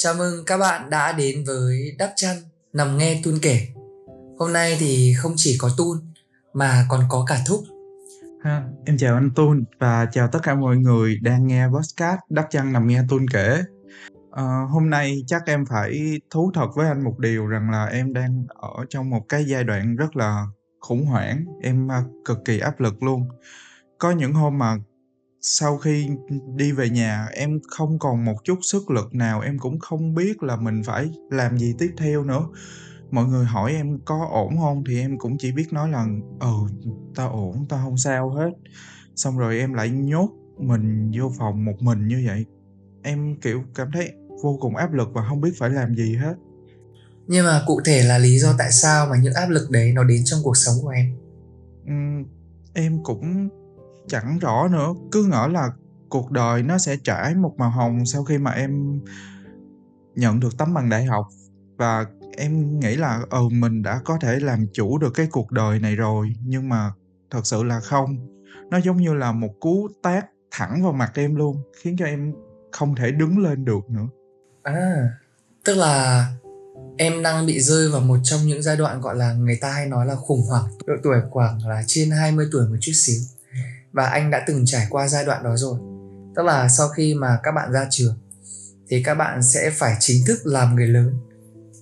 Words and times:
Chào 0.00 0.14
mừng 0.14 0.44
các 0.44 0.58
bạn 0.58 0.90
đã 0.90 1.12
đến 1.12 1.44
với 1.46 1.96
Đắp 1.98 2.10
Chăn 2.16 2.36
Nằm 2.72 2.98
Nghe 2.98 3.20
Tun 3.24 3.34
Kể. 3.42 3.68
Hôm 4.38 4.52
nay 4.52 4.76
thì 4.80 5.14
không 5.18 5.32
chỉ 5.36 5.56
có 5.60 5.70
Tun 5.76 5.98
mà 6.52 6.86
còn 6.88 7.00
có 7.08 7.24
cả 7.28 7.38
Thúc. 7.46 7.60
Ha, 8.44 8.62
em 8.84 8.98
chào 8.98 9.14
anh 9.14 9.30
Tun 9.34 9.64
và 9.78 10.06
chào 10.12 10.28
tất 10.32 10.38
cả 10.42 10.54
mọi 10.54 10.76
người 10.76 11.18
đang 11.22 11.46
nghe 11.46 11.66
podcast 11.66 12.18
Đắp 12.30 12.46
Chăn 12.50 12.72
Nằm 12.72 12.86
Nghe 12.86 13.02
Tun 13.08 13.26
Kể. 13.32 13.62
À, 14.32 14.44
hôm 14.70 14.90
nay 14.90 15.22
chắc 15.26 15.42
em 15.46 15.64
phải 15.66 16.20
thú 16.30 16.50
thật 16.54 16.68
với 16.76 16.88
anh 16.88 17.04
một 17.04 17.18
điều 17.18 17.46
rằng 17.46 17.70
là 17.70 17.84
em 17.84 18.12
đang 18.12 18.46
ở 18.48 18.84
trong 18.88 19.10
một 19.10 19.22
cái 19.28 19.44
giai 19.44 19.64
đoạn 19.64 19.96
rất 19.96 20.16
là 20.16 20.46
khủng 20.80 21.06
hoảng, 21.06 21.44
em 21.62 21.92
à, 21.92 22.02
cực 22.24 22.38
kỳ 22.44 22.58
áp 22.58 22.80
lực 22.80 23.02
luôn. 23.02 23.28
Có 23.98 24.10
những 24.10 24.32
hôm 24.32 24.58
mà 24.58 24.76
sau 25.40 25.78
khi 25.78 26.08
đi 26.56 26.72
về 26.72 26.90
nhà 26.90 27.26
em 27.32 27.60
không 27.68 27.98
còn 27.98 28.24
một 28.24 28.44
chút 28.44 28.58
sức 28.62 28.90
lực 28.90 29.14
nào, 29.14 29.40
em 29.40 29.58
cũng 29.58 29.78
không 29.78 30.14
biết 30.14 30.42
là 30.42 30.56
mình 30.56 30.82
phải 30.86 31.10
làm 31.30 31.58
gì 31.58 31.74
tiếp 31.78 31.90
theo 31.96 32.24
nữa. 32.24 32.46
Mọi 33.10 33.24
người 33.24 33.44
hỏi 33.44 33.72
em 33.72 33.98
có 34.04 34.28
ổn 34.30 34.58
không 34.58 34.84
thì 34.88 35.00
em 35.00 35.18
cũng 35.18 35.38
chỉ 35.38 35.52
biết 35.52 35.72
nói 35.72 35.90
là 35.90 36.06
ừ 36.40 36.52
tao 37.14 37.32
ổn, 37.32 37.66
tao 37.68 37.84
không 37.84 37.98
sao 37.98 38.30
hết. 38.30 38.50
Xong 39.16 39.38
rồi 39.38 39.58
em 39.58 39.74
lại 39.74 39.90
nhốt 39.90 40.30
mình 40.58 41.10
vô 41.18 41.32
phòng 41.38 41.64
một 41.64 41.76
mình 41.80 42.08
như 42.08 42.22
vậy. 42.26 42.44
Em 43.02 43.36
kiểu 43.40 43.62
cảm 43.74 43.90
thấy 43.92 44.12
vô 44.42 44.58
cùng 44.60 44.76
áp 44.76 44.92
lực 44.92 45.08
và 45.12 45.22
không 45.28 45.40
biết 45.40 45.52
phải 45.58 45.70
làm 45.70 45.94
gì 45.94 46.16
hết. 46.16 46.34
Nhưng 47.26 47.46
mà 47.46 47.62
cụ 47.66 47.80
thể 47.84 48.02
là 48.02 48.18
lý 48.18 48.38
do 48.38 48.54
tại 48.58 48.72
sao 48.72 49.06
mà 49.06 49.16
những 49.16 49.34
áp 49.34 49.46
lực 49.50 49.70
đấy 49.70 49.92
nó 49.92 50.04
đến 50.04 50.22
trong 50.24 50.40
cuộc 50.42 50.56
sống 50.56 50.74
của 50.82 50.88
em 50.88 51.06
Ừm, 51.86 52.24
em 52.74 53.02
cũng 53.02 53.48
chẳng 54.08 54.38
rõ 54.38 54.68
nữa, 54.68 54.94
cứ 55.12 55.24
ngỡ 55.24 55.46
là 55.46 55.70
cuộc 56.08 56.30
đời 56.30 56.62
nó 56.62 56.78
sẽ 56.78 56.96
trải 57.04 57.34
một 57.34 57.54
màu 57.58 57.70
hồng 57.70 58.06
sau 58.06 58.24
khi 58.24 58.38
mà 58.38 58.50
em 58.50 59.00
nhận 60.14 60.40
được 60.40 60.58
tấm 60.58 60.74
bằng 60.74 60.88
đại 60.88 61.04
học 61.04 61.28
và 61.76 62.06
em 62.36 62.80
nghĩ 62.80 62.96
là 62.96 63.20
ừ 63.30 63.48
mình 63.52 63.82
đã 63.82 64.00
có 64.04 64.18
thể 64.20 64.40
làm 64.40 64.66
chủ 64.72 64.98
được 64.98 65.10
cái 65.14 65.28
cuộc 65.30 65.52
đời 65.52 65.78
này 65.78 65.96
rồi 65.96 66.32
nhưng 66.44 66.68
mà 66.68 66.92
thật 67.30 67.46
sự 67.46 67.62
là 67.62 67.80
không. 67.80 68.16
Nó 68.70 68.78
giống 68.78 68.96
như 68.96 69.14
là 69.14 69.32
một 69.32 69.50
cú 69.60 69.88
tát 70.02 70.26
thẳng 70.50 70.82
vào 70.82 70.92
mặt 70.92 71.12
em 71.14 71.36
luôn, 71.36 71.62
khiến 71.82 71.96
cho 71.98 72.04
em 72.04 72.34
không 72.72 72.94
thể 72.94 73.10
đứng 73.10 73.38
lên 73.38 73.64
được 73.64 73.90
nữa. 73.90 74.08
À 74.62 75.08
tức 75.68 75.74
là 75.74 76.26
em 76.96 77.22
đang 77.22 77.46
bị 77.46 77.60
rơi 77.60 77.88
vào 77.88 78.00
một 78.00 78.16
trong 78.22 78.40
những 78.46 78.62
giai 78.62 78.76
đoạn 78.76 79.00
gọi 79.00 79.16
là 79.16 79.32
người 79.32 79.58
ta 79.60 79.72
hay 79.72 79.86
nói 79.86 80.06
là 80.06 80.14
khủng 80.14 80.42
hoảng 80.48 80.64
độ 80.86 80.94
tuổi 81.02 81.16
khoảng 81.30 81.66
là 81.66 81.82
trên 81.86 82.10
20 82.10 82.48
tuổi 82.52 82.68
một 82.68 82.76
chút 82.80 82.92
xíu 82.94 83.20
và 83.92 84.06
anh 84.06 84.30
đã 84.30 84.44
từng 84.46 84.62
trải 84.66 84.86
qua 84.90 85.08
giai 85.08 85.24
đoạn 85.24 85.44
đó 85.44 85.56
rồi. 85.56 85.78
Tức 86.36 86.42
là 86.42 86.68
sau 86.68 86.88
khi 86.88 87.14
mà 87.14 87.38
các 87.42 87.52
bạn 87.52 87.72
ra 87.72 87.86
trường, 87.90 88.14
thì 88.88 89.02
các 89.02 89.14
bạn 89.14 89.42
sẽ 89.42 89.70
phải 89.70 89.96
chính 90.00 90.26
thức 90.26 90.38
làm 90.44 90.74
người 90.74 90.86
lớn 90.86 91.14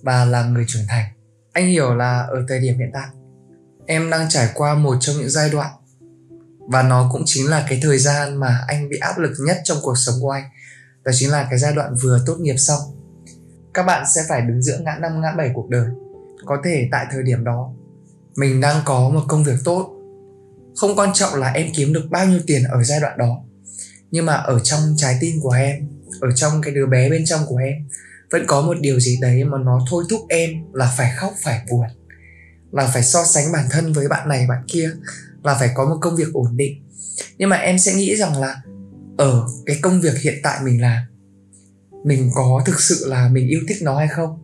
và 0.01 0.25
là 0.25 0.43
người 0.43 0.65
trưởng 0.67 0.83
thành. 0.87 1.05
Anh 1.53 1.67
hiểu 1.67 1.95
là 1.95 2.19
ở 2.19 2.45
thời 2.47 2.59
điểm 2.59 2.77
hiện 2.77 2.89
tại, 2.93 3.07
em 3.85 4.09
đang 4.09 4.29
trải 4.29 4.49
qua 4.53 4.75
một 4.75 4.95
trong 4.99 5.15
những 5.15 5.29
giai 5.29 5.49
đoạn 5.49 5.71
và 6.59 6.83
nó 6.83 7.09
cũng 7.11 7.21
chính 7.25 7.49
là 7.49 7.65
cái 7.69 7.79
thời 7.83 7.97
gian 7.97 8.35
mà 8.35 8.63
anh 8.67 8.89
bị 8.89 8.97
áp 8.97 9.17
lực 9.17 9.33
nhất 9.39 9.57
trong 9.63 9.77
cuộc 9.81 9.97
sống 9.97 10.15
của 10.21 10.29
anh. 10.29 10.43
Đó 11.03 11.11
chính 11.15 11.31
là 11.31 11.47
cái 11.49 11.59
giai 11.59 11.73
đoạn 11.73 11.95
vừa 12.03 12.19
tốt 12.25 12.35
nghiệp 12.39 12.55
xong. 12.57 12.79
Các 13.73 13.83
bạn 13.83 14.05
sẽ 14.15 14.21
phải 14.29 14.41
đứng 14.41 14.61
giữa 14.61 14.77
ngã 14.79 14.97
năm, 15.01 15.21
ngã 15.21 15.31
bảy 15.37 15.51
cuộc 15.53 15.69
đời. 15.69 15.87
Có 16.45 16.57
thể 16.63 16.87
tại 16.91 17.05
thời 17.11 17.23
điểm 17.23 17.43
đó, 17.43 17.73
mình 18.35 18.61
đang 18.61 18.81
có 18.85 19.09
một 19.09 19.21
công 19.27 19.43
việc 19.43 19.57
tốt 19.63 19.96
không 20.77 20.95
quan 20.95 21.13
trọng 21.13 21.35
là 21.35 21.51
em 21.51 21.67
kiếm 21.75 21.93
được 21.93 22.05
bao 22.09 22.25
nhiêu 22.25 22.39
tiền 22.47 22.63
ở 22.63 22.83
giai 22.83 22.99
đoạn 22.99 23.17
đó, 23.17 23.43
nhưng 24.11 24.25
mà 24.25 24.33
ở 24.33 24.59
trong 24.59 24.79
trái 24.97 25.17
tim 25.21 25.35
của 25.41 25.51
em, 25.51 25.75
ở 26.21 26.31
trong 26.35 26.61
cái 26.61 26.73
đứa 26.73 26.85
bé 26.85 27.09
bên 27.09 27.25
trong 27.25 27.41
của 27.47 27.57
em, 27.57 27.75
vẫn 28.31 28.43
có 28.47 28.61
một 28.61 28.77
điều 28.81 28.99
gì 28.99 29.17
đấy 29.21 29.43
mà 29.43 29.57
nó 29.65 29.85
thôi 29.89 30.03
thúc 30.09 30.21
em 30.29 30.49
là 30.73 30.93
phải 30.97 31.11
khóc, 31.15 31.33
phải 31.43 31.61
buồn, 31.71 31.87
là 32.71 32.87
phải 32.87 33.03
so 33.03 33.23
sánh 33.23 33.51
bản 33.51 33.65
thân 33.71 33.93
với 33.93 34.07
bạn 34.07 34.29
này, 34.29 34.45
bạn 34.49 34.63
kia, 34.67 34.91
là 35.43 35.55
phải 35.55 35.69
có 35.75 35.85
một 35.85 35.97
công 36.01 36.15
việc 36.15 36.33
ổn 36.33 36.57
định. 36.57 36.83
Nhưng 37.37 37.49
mà 37.49 37.55
em 37.55 37.79
sẽ 37.79 37.93
nghĩ 37.93 38.15
rằng 38.15 38.41
là 38.41 38.61
ở 39.17 39.47
cái 39.65 39.79
công 39.81 40.01
việc 40.01 40.19
hiện 40.21 40.35
tại 40.43 40.59
mình 40.63 40.81
làm, 40.81 41.03
mình 42.03 42.29
có 42.35 42.63
thực 42.65 42.81
sự 42.81 43.05
là 43.07 43.29
mình 43.29 43.47
yêu 43.47 43.61
thích 43.67 43.77
nó 43.81 43.97
hay 43.97 44.07
không? 44.07 44.43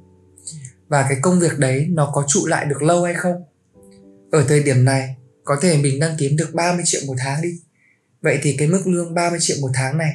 Và 0.87 1.05
cái 1.09 1.17
công 1.21 1.39
việc 1.39 1.59
đấy 1.59 1.87
nó 1.89 2.11
có 2.13 2.23
trụ 2.27 2.45
lại 2.45 2.65
được 2.65 2.81
lâu 2.83 3.03
hay 3.03 3.13
không? 3.13 3.35
Ở 4.31 4.45
thời 4.47 4.63
điểm 4.63 4.85
này 4.85 5.15
có 5.43 5.55
thể 5.61 5.77
mình 5.77 5.99
đang 5.99 6.15
kiếm 6.19 6.37
được 6.37 6.49
30 6.53 6.83
triệu 6.85 7.01
một 7.07 7.15
tháng 7.17 7.41
đi. 7.41 7.49
Vậy 8.21 8.39
thì 8.43 8.55
cái 8.57 8.67
mức 8.67 8.81
lương 8.85 9.13
30 9.13 9.39
triệu 9.41 9.57
một 9.61 9.69
tháng 9.73 9.97
này 9.97 10.13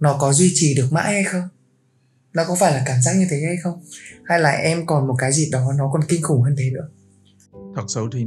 nó 0.00 0.16
có 0.20 0.32
duy 0.32 0.52
trì 0.54 0.74
được 0.74 0.92
mãi 0.92 1.12
hay 1.12 1.24
không? 1.24 1.48
Nó 2.32 2.44
có 2.48 2.56
phải 2.60 2.72
là 2.72 2.82
cảm 2.86 3.02
giác 3.02 3.12
như 3.18 3.26
thế 3.30 3.42
hay 3.46 3.56
không? 3.62 3.80
Hay 4.24 4.40
là 4.40 4.50
em 4.50 4.86
còn 4.86 5.06
một 5.06 5.14
cái 5.18 5.32
gì 5.32 5.48
đó 5.52 5.72
nó 5.78 5.90
còn 5.92 6.02
kinh 6.08 6.22
khủng 6.22 6.42
hơn 6.42 6.54
thế 6.58 6.70
nữa? 6.70 6.88
Thật 7.76 7.84
sự 7.88 8.08
thì 8.12 8.24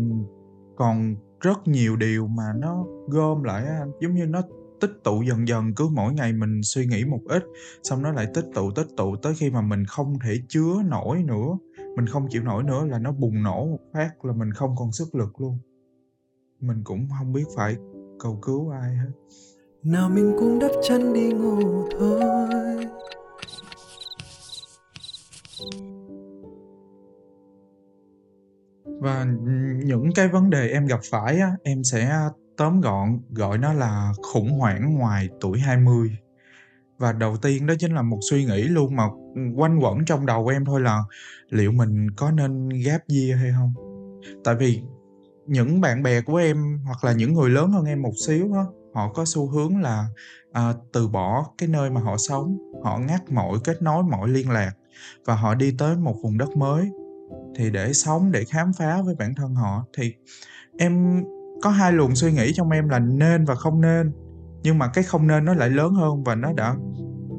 còn 0.75 1.15
rất 1.41 1.57
nhiều 1.65 1.95
điều 1.95 2.27
mà 2.27 2.43
nó 2.57 2.85
gom 3.07 3.43
lại 3.43 3.65
anh, 3.65 3.91
giống 4.01 4.15
như 4.15 4.25
nó 4.25 4.41
tích 4.81 4.91
tụ 5.03 5.23
dần 5.29 5.47
dần 5.47 5.73
cứ 5.75 5.87
mỗi 5.91 6.13
ngày 6.13 6.33
mình 6.33 6.61
suy 6.63 6.85
nghĩ 6.85 7.03
một 7.03 7.19
ít 7.29 7.43
xong 7.83 8.01
nó 8.01 8.11
lại 8.11 8.27
tích 8.33 8.45
tụ 8.55 8.71
tích 8.71 8.87
tụ 8.97 9.15
tới 9.15 9.33
khi 9.37 9.49
mà 9.49 9.61
mình 9.61 9.85
không 9.85 10.19
thể 10.25 10.33
chứa 10.49 10.73
nổi 10.89 11.23
nữa 11.23 11.57
mình 11.95 12.07
không 12.07 12.27
chịu 12.29 12.43
nổi 12.43 12.63
nữa 12.63 12.85
là 12.89 12.99
nó 12.99 13.11
bùng 13.11 13.43
nổ 13.43 13.65
một 13.65 13.79
phát 13.93 14.25
là 14.25 14.33
mình 14.33 14.51
không 14.53 14.75
còn 14.77 14.91
sức 14.91 15.15
lực 15.15 15.41
luôn 15.41 15.59
mình 16.67 16.81
cũng 16.83 17.07
không 17.19 17.33
biết 17.33 17.45
phải 17.55 17.75
cầu 18.19 18.39
cứu 18.41 18.69
ai 18.69 18.95
hết. 18.95 19.11
Nào 19.83 20.09
mình 20.09 20.35
cũng 20.39 20.59
đắp 20.59 20.71
chăn 20.83 21.13
đi 21.13 21.31
ngủ 21.31 21.87
thôi. 21.99 22.85
Và 29.01 29.25
những 29.85 30.09
cái 30.15 30.27
vấn 30.27 30.49
đề 30.49 30.69
em 30.69 30.85
gặp 30.85 30.99
phải 31.11 31.39
á, 31.39 31.51
em 31.63 31.83
sẽ 31.83 32.19
tóm 32.57 32.81
gọn 32.81 33.19
gọi 33.29 33.57
nó 33.57 33.73
là 33.73 34.11
khủng 34.33 34.49
hoảng 34.59 34.93
ngoài 34.93 35.29
tuổi 35.41 35.59
20 35.59 36.17
và 36.97 37.13
đầu 37.13 37.37
tiên 37.37 37.67
đó 37.67 37.73
chính 37.79 37.95
là 37.95 38.01
một 38.01 38.19
suy 38.29 38.45
nghĩ 38.45 38.63
luôn 38.63 38.95
mà 38.95 39.03
quanh 39.55 39.79
quẩn 39.79 40.05
trong 40.05 40.25
đầu 40.25 40.47
em 40.47 40.65
thôi 40.65 40.81
là 40.81 41.03
liệu 41.49 41.71
mình 41.71 42.11
có 42.11 42.31
nên 42.31 42.69
gap 42.69 43.01
year 43.07 43.39
hay 43.39 43.51
không? 43.57 43.73
Tại 44.43 44.55
vì 44.55 44.81
những 45.47 45.81
bạn 45.81 46.03
bè 46.03 46.21
của 46.21 46.35
em 46.35 46.79
hoặc 46.85 47.03
là 47.03 47.13
những 47.13 47.33
người 47.33 47.49
lớn 47.49 47.71
hơn 47.71 47.85
em 47.85 48.01
một 48.01 48.13
xíu 48.27 48.53
đó, 48.53 48.71
họ 48.93 49.13
có 49.13 49.25
xu 49.25 49.47
hướng 49.49 49.81
là 49.81 50.07
à, 50.51 50.73
từ 50.93 51.07
bỏ 51.07 51.45
cái 51.57 51.69
nơi 51.69 51.89
mà 51.89 52.01
họ 52.01 52.17
sống 52.17 52.57
họ 52.83 52.97
ngắt 52.97 53.31
mọi 53.31 53.59
kết 53.63 53.81
nối 53.81 54.03
mọi 54.03 54.29
liên 54.29 54.49
lạc 54.49 54.71
và 55.25 55.35
họ 55.35 55.55
đi 55.55 55.75
tới 55.77 55.95
một 55.95 56.15
vùng 56.23 56.37
đất 56.37 56.57
mới. 56.57 56.91
Thì 57.55 57.69
để 57.71 57.93
sống 57.93 58.31
để 58.31 58.43
khám 58.43 58.73
phá 58.73 59.01
với 59.01 59.15
bản 59.15 59.35
thân 59.35 59.55
họ 59.55 59.85
thì 59.97 60.13
em 60.77 61.23
có 61.61 61.69
hai 61.69 61.91
luồng 61.91 62.15
suy 62.15 62.31
nghĩ 62.31 62.53
trong 62.55 62.69
em 62.69 62.89
là 62.89 62.99
nên 62.99 63.45
và 63.45 63.55
không 63.55 63.81
nên. 63.81 64.11
Nhưng 64.63 64.77
mà 64.77 64.87
cái 64.87 65.03
không 65.03 65.27
nên 65.27 65.45
nó 65.45 65.53
lại 65.53 65.69
lớn 65.69 65.93
hơn 65.93 66.23
và 66.23 66.35
nó 66.35 66.53
đã 66.53 66.75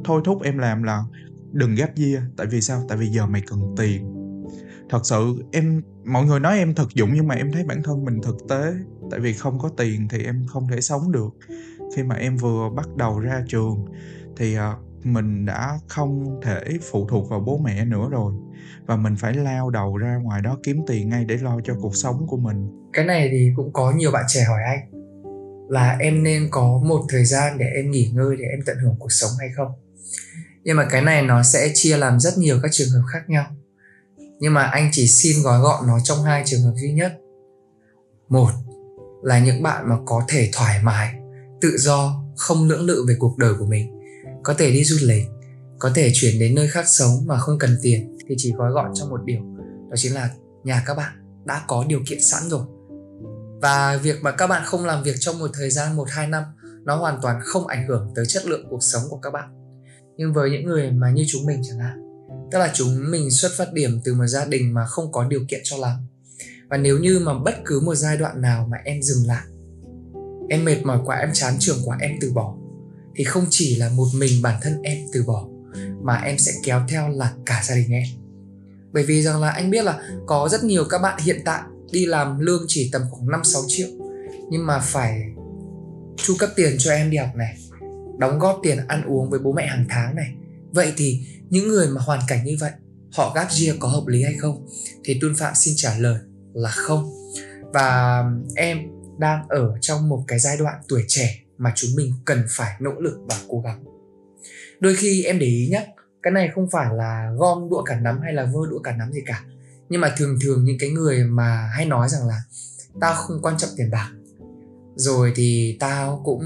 thôi 0.05 0.23
thúc 0.25 0.43
em 0.43 0.59
làm 0.59 0.83
là 0.83 1.05
đừng 1.53 1.75
gap 1.75 1.97
year. 1.97 2.23
Tại 2.37 2.47
vì 2.51 2.61
sao? 2.61 2.83
Tại 2.89 2.99
vì 2.99 3.07
giờ 3.07 3.27
mày 3.27 3.43
cần 3.47 3.75
tiền 3.77 4.16
thật 4.89 5.01
sự, 5.07 5.45
em, 5.53 5.83
mọi 6.05 6.25
người 6.25 6.41
nói 6.41 6.59
em 6.59 6.75
thực 6.75 6.95
dụng 6.95 7.11
nhưng 7.15 7.29
mà 7.29 7.35
em 7.35 7.53
thấy 7.53 7.65
bản 7.65 7.83
thân 7.83 8.05
mình 8.05 8.21
thực 8.23 8.37
tế. 8.49 8.73
Tại 9.11 9.21
vì 9.21 9.33
không 9.33 9.59
có 9.59 9.71
tiền 9.77 10.09
thì 10.11 10.25
em 10.25 10.47
không 10.49 10.69
thể 10.69 10.81
sống 10.81 11.13
được. 11.13 11.31
Khi 11.97 12.03
mà 12.03 12.15
em 12.15 12.37
vừa 12.37 12.71
bắt 12.77 12.97
đầu 12.97 13.19
ra 13.19 13.43
trường 13.49 13.85
thì 14.37 14.55
à, 14.55 14.75
mình 15.05 15.47
đã 15.47 15.79
không 15.89 16.41
thể 16.43 16.61
phụ 16.91 17.07
thuộc 17.09 17.31
vào 17.31 17.41
bố 17.41 17.59
mẹ 17.65 17.85
nữa 17.85 18.09
rồi. 18.11 18.33
Và 18.87 18.97
mình 18.97 19.17
phải 19.17 19.35
lao 19.35 19.71
đầu 19.71 19.97
ra 19.97 20.17
ngoài 20.23 20.43
đó 20.43 20.59
kiếm 20.63 20.81
tiền 20.87 21.09
ngay 21.09 21.25
để 21.25 21.37
lo 21.37 21.61
cho 21.65 21.75
cuộc 21.81 21.97
sống 21.97 22.27
của 22.27 22.37
mình. 22.37 22.89
Cái 22.93 23.05
này 23.05 23.29
thì 23.33 23.53
cũng 23.57 23.73
có 23.73 23.93
nhiều 23.93 24.11
bạn 24.11 24.25
trẻ 24.29 24.45
hỏi 24.45 24.61
anh 24.67 24.97
là 25.69 25.97
em 26.01 26.23
nên 26.23 26.49
có 26.51 26.83
một 26.85 27.01
thời 27.09 27.25
gian 27.25 27.59
để 27.59 27.67
em 27.67 27.91
nghỉ 27.91 28.11
ngơi 28.15 28.37
để 28.37 28.45
em 28.45 28.61
tận 28.67 28.77
hưởng 28.83 28.97
cuộc 28.99 29.13
sống 29.13 29.31
hay 29.39 29.49
không? 29.57 29.73
Nhưng 30.65 30.77
mà 30.77 30.87
cái 30.91 31.03
này 31.03 31.23
nó 31.23 31.43
sẽ 31.43 31.71
chia 31.75 31.97
làm 31.97 32.21
rất 32.21 32.39
nhiều 32.39 32.59
các 32.63 32.69
trường 32.73 32.89
hợp 32.89 33.03
khác 33.13 33.23
nhau 33.29 33.47
nhưng 34.39 34.55
mà 34.55 34.63
anh 34.63 34.89
chỉ 34.93 35.09
xin 35.09 35.43
gói 35.43 35.61
gọn 35.61 35.87
nó 35.87 35.99
trong 36.05 36.23
hai 36.23 36.43
trường 36.47 36.63
hợp 36.63 36.73
duy 36.77 36.93
nhất. 36.93 37.13
Một 38.29 38.51
là 39.23 39.39
những 39.39 39.63
bạn 39.63 39.89
mà 39.89 39.97
có 40.07 40.23
thể 40.29 40.51
thoải 40.53 40.83
mái, 40.83 41.15
tự 41.61 41.77
do, 41.79 42.25
không 42.37 42.69
lưỡng 42.69 42.87
lự 42.87 43.05
về 43.09 43.17
cuộc 43.19 43.39
đời 43.39 43.55
của 43.59 43.67
mình. 43.67 44.01
Có 44.43 44.55
thể 44.55 44.71
đi 44.71 44.85
du 44.85 44.97
lịch, 45.07 45.25
có 45.79 45.91
thể 45.95 46.11
chuyển 46.15 46.39
đến 46.39 46.55
nơi 46.55 46.69
khác 46.69 46.89
sống 46.89 47.11
mà 47.27 47.39
không 47.39 47.59
cần 47.59 47.79
tiền, 47.83 48.19
thì 48.29 48.35
chỉ 48.39 48.53
gói 48.53 48.73
gọn 48.73 48.91
trong 48.95 49.11
một 49.11 49.21
điều 49.25 49.41
đó 49.91 49.97
chính 49.97 50.15
là 50.15 50.31
nhà 50.65 50.83
các 50.87 50.95
bạn 50.95 51.13
đã 51.45 51.65
có 51.69 51.85
điều 51.89 52.01
kiện 52.07 52.21
sẵn 52.21 52.43
rồi. 52.49 52.63
Và 53.63 53.97
việc 54.03 54.23
mà 54.23 54.31
các 54.31 54.47
bạn 54.47 54.63
không 54.65 54.85
làm 54.85 55.03
việc 55.03 55.15
trong 55.19 55.39
một 55.39 55.51
thời 55.55 55.71
gian 55.71 55.97
1-2 55.97 56.31
năm, 56.31 56.43
nó 56.85 56.97
hoàn 56.97 57.19
toàn 57.23 57.41
không 57.45 57.67
ảnh 57.67 57.87
hưởng 57.89 58.13
tới 58.15 58.27
chất 58.27 58.47
lượng 58.47 58.67
cuộc 58.71 58.83
sống 58.83 59.03
của 59.11 59.19
các 59.19 59.31
bạn. 59.31 59.49
Nhưng 60.17 60.33
với 60.33 60.51
những 60.51 60.65
người 60.65 60.91
mà 60.91 61.11
như 61.11 61.25
chúng 61.29 61.47
mình 61.47 61.61
chẳng 61.69 61.79
hạn 61.79 62.06
tức 62.51 62.59
là 62.59 62.71
chúng 62.75 63.11
mình 63.11 63.31
xuất 63.31 63.53
phát 63.57 63.73
điểm 63.73 64.01
từ 64.05 64.15
một 64.15 64.27
gia 64.27 64.45
đình 64.45 64.75
mà 64.75 64.87
không 64.87 65.13
có 65.13 65.25
điều 65.25 65.45
kiện 65.49 65.61
cho 65.65 65.77
lắm. 65.77 65.97
Và 66.69 66.77
nếu 66.77 66.99
như 66.99 67.19
mà 67.19 67.39
bất 67.39 67.55
cứ 67.65 67.81
một 67.81 67.95
giai 67.95 68.17
đoạn 68.17 68.41
nào 68.41 68.69
mà 68.71 68.77
em 68.85 69.03
dừng 69.03 69.27
lại, 69.27 69.45
em 70.49 70.65
mệt 70.65 70.83
mỏi 70.85 70.99
quá, 71.05 71.17
em 71.17 71.31
chán 71.33 71.55
trường 71.59 71.79
quá, 71.85 71.97
em 72.01 72.13
từ 72.21 72.33
bỏ, 72.33 72.57
thì 73.17 73.25
không 73.25 73.47
chỉ 73.51 73.77
là 73.77 73.89
một 73.89 74.07
mình 74.15 74.43
bản 74.43 74.61
thân 74.63 74.83
em 74.83 74.99
từ 75.13 75.23
bỏ, 75.27 75.49
mà 76.03 76.17
em 76.17 76.39
sẽ 76.39 76.53
kéo 76.65 76.81
theo 76.89 77.09
là 77.09 77.33
cả 77.47 77.63
gia 77.65 77.75
đình 77.75 77.91
em. 77.91 78.07
Bởi 78.93 79.05
vì 79.05 79.23
rằng 79.23 79.41
là 79.41 79.51
anh 79.51 79.71
biết 79.71 79.85
là 79.85 80.01
có 80.27 80.49
rất 80.53 80.65
nhiều 80.65 80.85
các 80.91 80.99
bạn 80.99 81.21
hiện 81.25 81.41
tại 81.45 81.63
đi 81.93 82.07
làm 82.07 82.39
lương 82.39 82.65
chỉ 82.69 82.91
tầm 82.93 83.03
khoảng 83.11 83.27
5-6 83.27 83.65
triệu, 83.69 83.89
nhưng 84.51 84.67
mà 84.67 84.79
phải 84.79 85.23
chu 86.17 86.35
cấp 86.39 86.51
tiền 86.57 86.77
cho 86.79 86.93
em 86.93 87.11
đi 87.11 87.17
học 87.17 87.37
này, 87.37 87.57
đóng 88.19 88.39
góp 88.39 88.61
tiền 88.63 88.79
ăn 88.89 89.05
uống 89.07 89.31
với 89.31 89.41
bố 89.41 89.53
mẹ 89.53 89.67
hàng 89.67 89.87
tháng 89.89 90.17
này. 90.17 90.35
Vậy 90.71 90.93
thì 90.97 91.27
những 91.51 91.69
người 91.69 91.89
mà 91.89 92.01
hoàn 92.01 92.21
cảnh 92.29 92.45
như 92.45 92.57
vậy, 92.61 92.71
họ 93.13 93.33
gap 93.35 93.49
year 93.61 93.77
có 93.79 93.89
hợp 93.89 94.07
lý 94.07 94.23
hay 94.23 94.35
không? 94.35 94.67
Thì 95.05 95.19
tuân 95.21 95.35
phạm 95.35 95.55
xin 95.55 95.75
trả 95.77 95.99
lời 95.99 96.19
là 96.55 96.71
không. 96.71 97.13
Và 97.73 98.25
em 98.55 98.79
đang 99.19 99.49
ở 99.49 99.79
trong 99.81 100.09
một 100.09 100.25
cái 100.29 100.39
giai 100.39 100.57
đoạn 100.57 100.83
tuổi 100.89 101.05
trẻ 101.09 101.39
mà 101.59 101.73
chúng 101.75 101.91
mình 101.97 102.13
cần 102.25 102.45
phải 102.49 102.73
nỗ 102.81 102.93
lực 103.01 103.19
và 103.29 103.37
cố 103.49 103.61
gắng. 103.61 103.85
Đôi 104.81 104.97
khi 104.97 105.23
em 105.23 105.39
để 105.39 105.47
ý 105.47 105.69
nhé 105.71 105.87
cái 106.23 106.33
này 106.33 106.51
không 106.55 106.71
phải 106.71 106.95
là 106.95 107.31
gom 107.37 107.71
đũa 107.71 107.83
cả 107.83 108.01
nắm 108.01 108.21
hay 108.23 108.33
là 108.33 108.45
vơ 108.45 108.61
đũa 108.71 108.79
cả 108.79 108.97
nắm 108.97 109.13
gì 109.13 109.21
cả. 109.27 109.45
Nhưng 109.89 110.01
mà 110.01 110.15
thường 110.17 110.39
thường 110.43 110.65
những 110.65 110.79
cái 110.79 110.91
người 110.91 111.25
mà 111.25 111.71
hay 111.73 111.87
nói 111.87 112.09
rằng 112.09 112.27
là, 112.29 112.43
tao 113.01 113.15
không 113.15 113.43
quan 113.43 113.59
trọng 113.59 113.71
tiền 113.77 113.91
bạc. 113.91 114.11
Rồi 114.97 115.33
thì 115.37 115.77
tao 115.81 116.23
cũng 116.25 116.41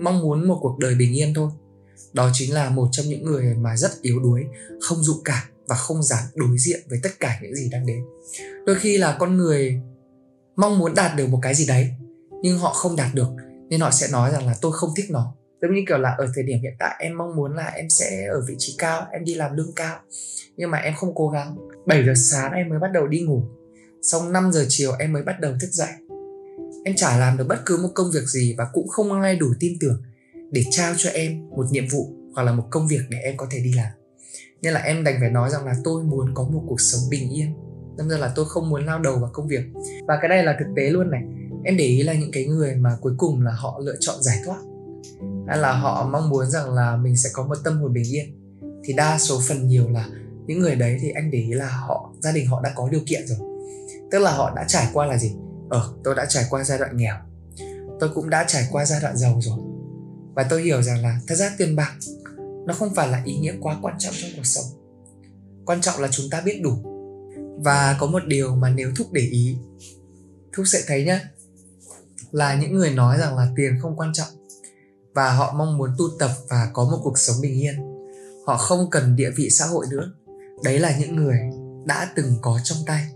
mong 0.00 0.20
muốn 0.20 0.48
một 0.48 0.58
cuộc 0.60 0.78
đời 0.78 0.94
bình 0.94 1.16
yên 1.16 1.34
thôi 1.34 1.50
đó 2.12 2.30
chính 2.32 2.54
là 2.54 2.70
một 2.70 2.88
trong 2.92 3.06
những 3.06 3.24
người 3.24 3.54
mà 3.54 3.76
rất 3.76 3.90
yếu 4.02 4.20
đuối, 4.20 4.44
không 4.80 5.02
dũng 5.02 5.20
cảm 5.24 5.42
và 5.66 5.76
không 5.76 6.02
dám 6.02 6.22
đối 6.34 6.58
diện 6.58 6.80
với 6.88 7.00
tất 7.02 7.10
cả 7.20 7.38
những 7.42 7.54
gì 7.54 7.68
đang 7.72 7.86
đến. 7.86 8.04
Đôi 8.66 8.76
khi 8.76 8.98
là 8.98 9.16
con 9.20 9.36
người 9.36 9.80
mong 10.56 10.78
muốn 10.78 10.94
đạt 10.94 11.16
được 11.16 11.26
một 11.26 11.38
cái 11.42 11.54
gì 11.54 11.66
đấy, 11.66 11.90
nhưng 12.42 12.58
họ 12.58 12.72
không 12.72 12.96
đạt 12.96 13.14
được, 13.14 13.28
nên 13.68 13.80
họ 13.80 13.90
sẽ 13.90 14.08
nói 14.08 14.30
rằng 14.32 14.46
là 14.46 14.56
tôi 14.60 14.72
không 14.72 14.90
thích 14.96 15.10
nó. 15.10 15.34
Giống 15.62 15.74
như 15.74 15.80
kiểu 15.88 15.98
là 15.98 16.10
ở 16.18 16.26
thời 16.34 16.44
điểm 16.44 16.58
hiện 16.62 16.74
tại, 16.78 16.96
em 16.98 17.18
mong 17.18 17.36
muốn 17.36 17.56
là 17.56 17.66
em 17.66 17.90
sẽ 17.90 18.26
ở 18.32 18.44
vị 18.48 18.54
trí 18.58 18.74
cao, 18.78 19.06
em 19.12 19.24
đi 19.24 19.34
làm 19.34 19.56
lương 19.56 19.72
cao, 19.76 20.00
nhưng 20.56 20.70
mà 20.70 20.78
em 20.78 20.94
không 20.96 21.14
cố 21.14 21.28
gắng. 21.28 21.56
7 21.86 22.04
giờ 22.06 22.12
sáng 22.16 22.52
em 22.52 22.68
mới 22.68 22.78
bắt 22.78 22.92
đầu 22.92 23.06
đi 23.06 23.20
ngủ, 23.20 23.42
xong 24.02 24.32
5 24.32 24.52
giờ 24.52 24.66
chiều 24.68 24.92
em 24.98 25.12
mới 25.12 25.22
bắt 25.22 25.40
đầu 25.40 25.52
thức 25.60 25.70
dậy. 25.70 25.90
Em 26.84 26.96
chả 26.96 27.18
làm 27.18 27.36
được 27.36 27.44
bất 27.48 27.62
cứ 27.66 27.76
một 27.76 27.88
công 27.94 28.10
việc 28.10 28.24
gì 28.26 28.54
và 28.58 28.66
cũng 28.72 28.88
không 28.88 29.22
ai 29.22 29.36
đủ 29.36 29.46
tin 29.60 29.72
tưởng 29.80 30.02
để 30.50 30.64
trao 30.70 30.94
cho 30.96 31.10
em 31.10 31.48
một 31.48 31.66
nhiệm 31.70 31.88
vụ 31.88 32.12
hoặc 32.34 32.42
là 32.42 32.52
một 32.52 32.64
công 32.70 32.88
việc 32.88 33.00
để 33.10 33.18
em 33.18 33.36
có 33.36 33.46
thể 33.50 33.58
đi 33.58 33.72
làm. 33.72 33.92
Nên 34.62 34.72
là 34.72 34.80
em 34.80 35.04
đành 35.04 35.16
phải 35.20 35.30
nói 35.30 35.50
rằng 35.50 35.66
là 35.66 35.74
tôi 35.84 36.04
muốn 36.04 36.34
có 36.34 36.44
một 36.44 36.62
cuộc 36.68 36.80
sống 36.80 37.00
bình 37.10 37.30
yên. 37.30 37.54
Đâm 37.96 38.08
ra 38.08 38.16
là 38.16 38.32
tôi 38.34 38.44
không 38.48 38.70
muốn 38.70 38.86
lao 38.86 38.98
đầu 38.98 39.18
vào 39.18 39.30
công 39.32 39.48
việc. 39.48 39.62
Và 40.08 40.18
cái 40.20 40.28
này 40.28 40.44
là 40.44 40.56
thực 40.58 40.66
tế 40.76 40.90
luôn 40.90 41.10
này. 41.10 41.22
Em 41.64 41.76
để 41.76 41.84
ý 41.84 42.02
là 42.02 42.12
những 42.12 42.30
cái 42.32 42.44
người 42.44 42.74
mà 42.74 42.96
cuối 43.00 43.12
cùng 43.18 43.42
là 43.42 43.52
họ 43.52 43.80
lựa 43.84 43.96
chọn 44.00 44.22
giải 44.22 44.38
thoát. 44.44 44.58
Hay 45.48 45.58
là 45.58 45.72
họ 45.72 46.08
mong 46.12 46.30
muốn 46.30 46.50
rằng 46.50 46.74
là 46.74 46.96
mình 46.96 47.16
sẽ 47.16 47.30
có 47.32 47.46
một 47.46 47.56
tâm 47.64 47.78
hồn 47.78 47.92
bình 47.92 48.04
yên. 48.12 48.36
Thì 48.84 48.92
đa 48.92 49.18
số 49.18 49.40
phần 49.48 49.68
nhiều 49.68 49.88
là 49.88 50.08
những 50.46 50.60
người 50.60 50.74
đấy 50.74 50.98
thì 51.00 51.10
anh 51.10 51.30
để 51.30 51.38
ý 51.38 51.52
là 51.52 51.68
họ, 51.68 52.14
gia 52.20 52.32
đình 52.32 52.46
họ 52.46 52.60
đã 52.60 52.72
có 52.74 52.88
điều 52.88 53.00
kiện 53.06 53.26
rồi. 53.26 53.38
Tức 54.10 54.18
là 54.18 54.32
họ 54.32 54.52
đã 54.56 54.64
trải 54.68 54.86
qua 54.92 55.06
là 55.06 55.18
gì? 55.18 55.32
Ờ 55.70 55.92
tôi 56.04 56.14
đã 56.14 56.26
trải 56.28 56.44
qua 56.50 56.64
giai 56.64 56.78
đoạn 56.78 56.96
nghèo. 56.96 57.14
Tôi 58.00 58.10
cũng 58.14 58.30
đã 58.30 58.44
trải 58.48 58.68
qua 58.70 58.84
giai 58.84 59.00
đoạn 59.02 59.16
giàu 59.16 59.40
rồi 59.40 59.58
và 60.34 60.46
tôi 60.50 60.62
hiểu 60.62 60.82
rằng 60.82 61.02
là 61.02 61.20
thật 61.26 61.34
ra 61.34 61.54
tiền 61.58 61.76
bạc 61.76 61.94
nó 62.66 62.74
không 62.74 62.94
phải 62.94 63.08
là 63.08 63.22
ý 63.24 63.38
nghĩa 63.38 63.54
quá 63.60 63.78
quan 63.82 63.96
trọng 63.98 64.14
trong 64.20 64.30
cuộc 64.36 64.46
sống. 64.46 64.64
Quan 65.66 65.80
trọng 65.80 66.00
là 66.00 66.08
chúng 66.10 66.26
ta 66.30 66.40
biết 66.40 66.60
đủ. 66.62 66.72
Và 67.64 67.96
có 68.00 68.06
một 68.06 68.26
điều 68.26 68.56
mà 68.56 68.70
nếu 68.70 68.90
thúc 68.96 69.12
để 69.12 69.22
ý, 69.22 69.56
thúc 70.52 70.66
sẽ 70.68 70.82
thấy 70.86 71.04
nhá, 71.04 71.30
là 72.30 72.54
những 72.54 72.74
người 72.74 72.90
nói 72.90 73.18
rằng 73.18 73.36
là 73.36 73.52
tiền 73.56 73.78
không 73.82 73.96
quan 73.96 74.12
trọng 74.12 74.28
và 75.14 75.32
họ 75.32 75.54
mong 75.56 75.78
muốn 75.78 75.90
tu 75.98 76.04
tập 76.18 76.30
và 76.48 76.70
có 76.72 76.84
một 76.84 77.00
cuộc 77.02 77.18
sống 77.18 77.36
bình 77.42 77.60
yên. 77.60 77.74
Họ 78.46 78.56
không 78.56 78.90
cần 78.90 79.16
địa 79.16 79.30
vị 79.36 79.50
xã 79.50 79.66
hội 79.66 79.86
nữa. 79.90 80.12
Đấy 80.64 80.78
là 80.78 80.98
những 80.98 81.16
người 81.16 81.38
đã 81.84 82.12
từng 82.16 82.36
có 82.42 82.60
trong 82.64 82.78
tay 82.86 83.06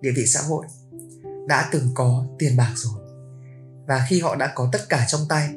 địa 0.00 0.12
vị 0.16 0.26
xã 0.26 0.40
hội, 0.40 0.66
đã 1.48 1.68
từng 1.72 1.88
có 1.94 2.26
tiền 2.38 2.56
bạc 2.56 2.72
rồi. 2.76 2.94
Và 3.86 4.06
khi 4.08 4.20
họ 4.20 4.36
đã 4.36 4.52
có 4.54 4.68
tất 4.72 4.88
cả 4.88 5.06
trong 5.08 5.20
tay 5.28 5.54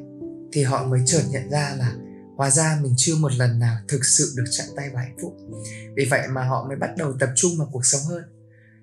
thì 0.52 0.62
họ 0.62 0.86
mới 0.86 1.00
chợt 1.06 1.22
nhận 1.30 1.50
ra 1.50 1.74
là 1.78 1.96
hóa 2.36 2.50
ra 2.50 2.78
mình 2.82 2.94
chưa 2.96 3.16
một 3.16 3.32
lần 3.32 3.58
nào 3.58 3.76
thực 3.88 4.04
sự 4.04 4.32
được 4.36 4.44
chạm 4.50 4.66
tay 4.76 4.90
vào 4.90 5.02
hạnh 5.02 5.16
phúc. 5.22 5.36
Vì 5.96 6.04
vậy 6.10 6.28
mà 6.32 6.44
họ 6.44 6.64
mới 6.68 6.76
bắt 6.76 6.90
đầu 6.96 7.12
tập 7.20 7.30
trung 7.34 7.52
vào 7.58 7.68
cuộc 7.72 7.86
sống 7.86 8.00
hơn. 8.08 8.22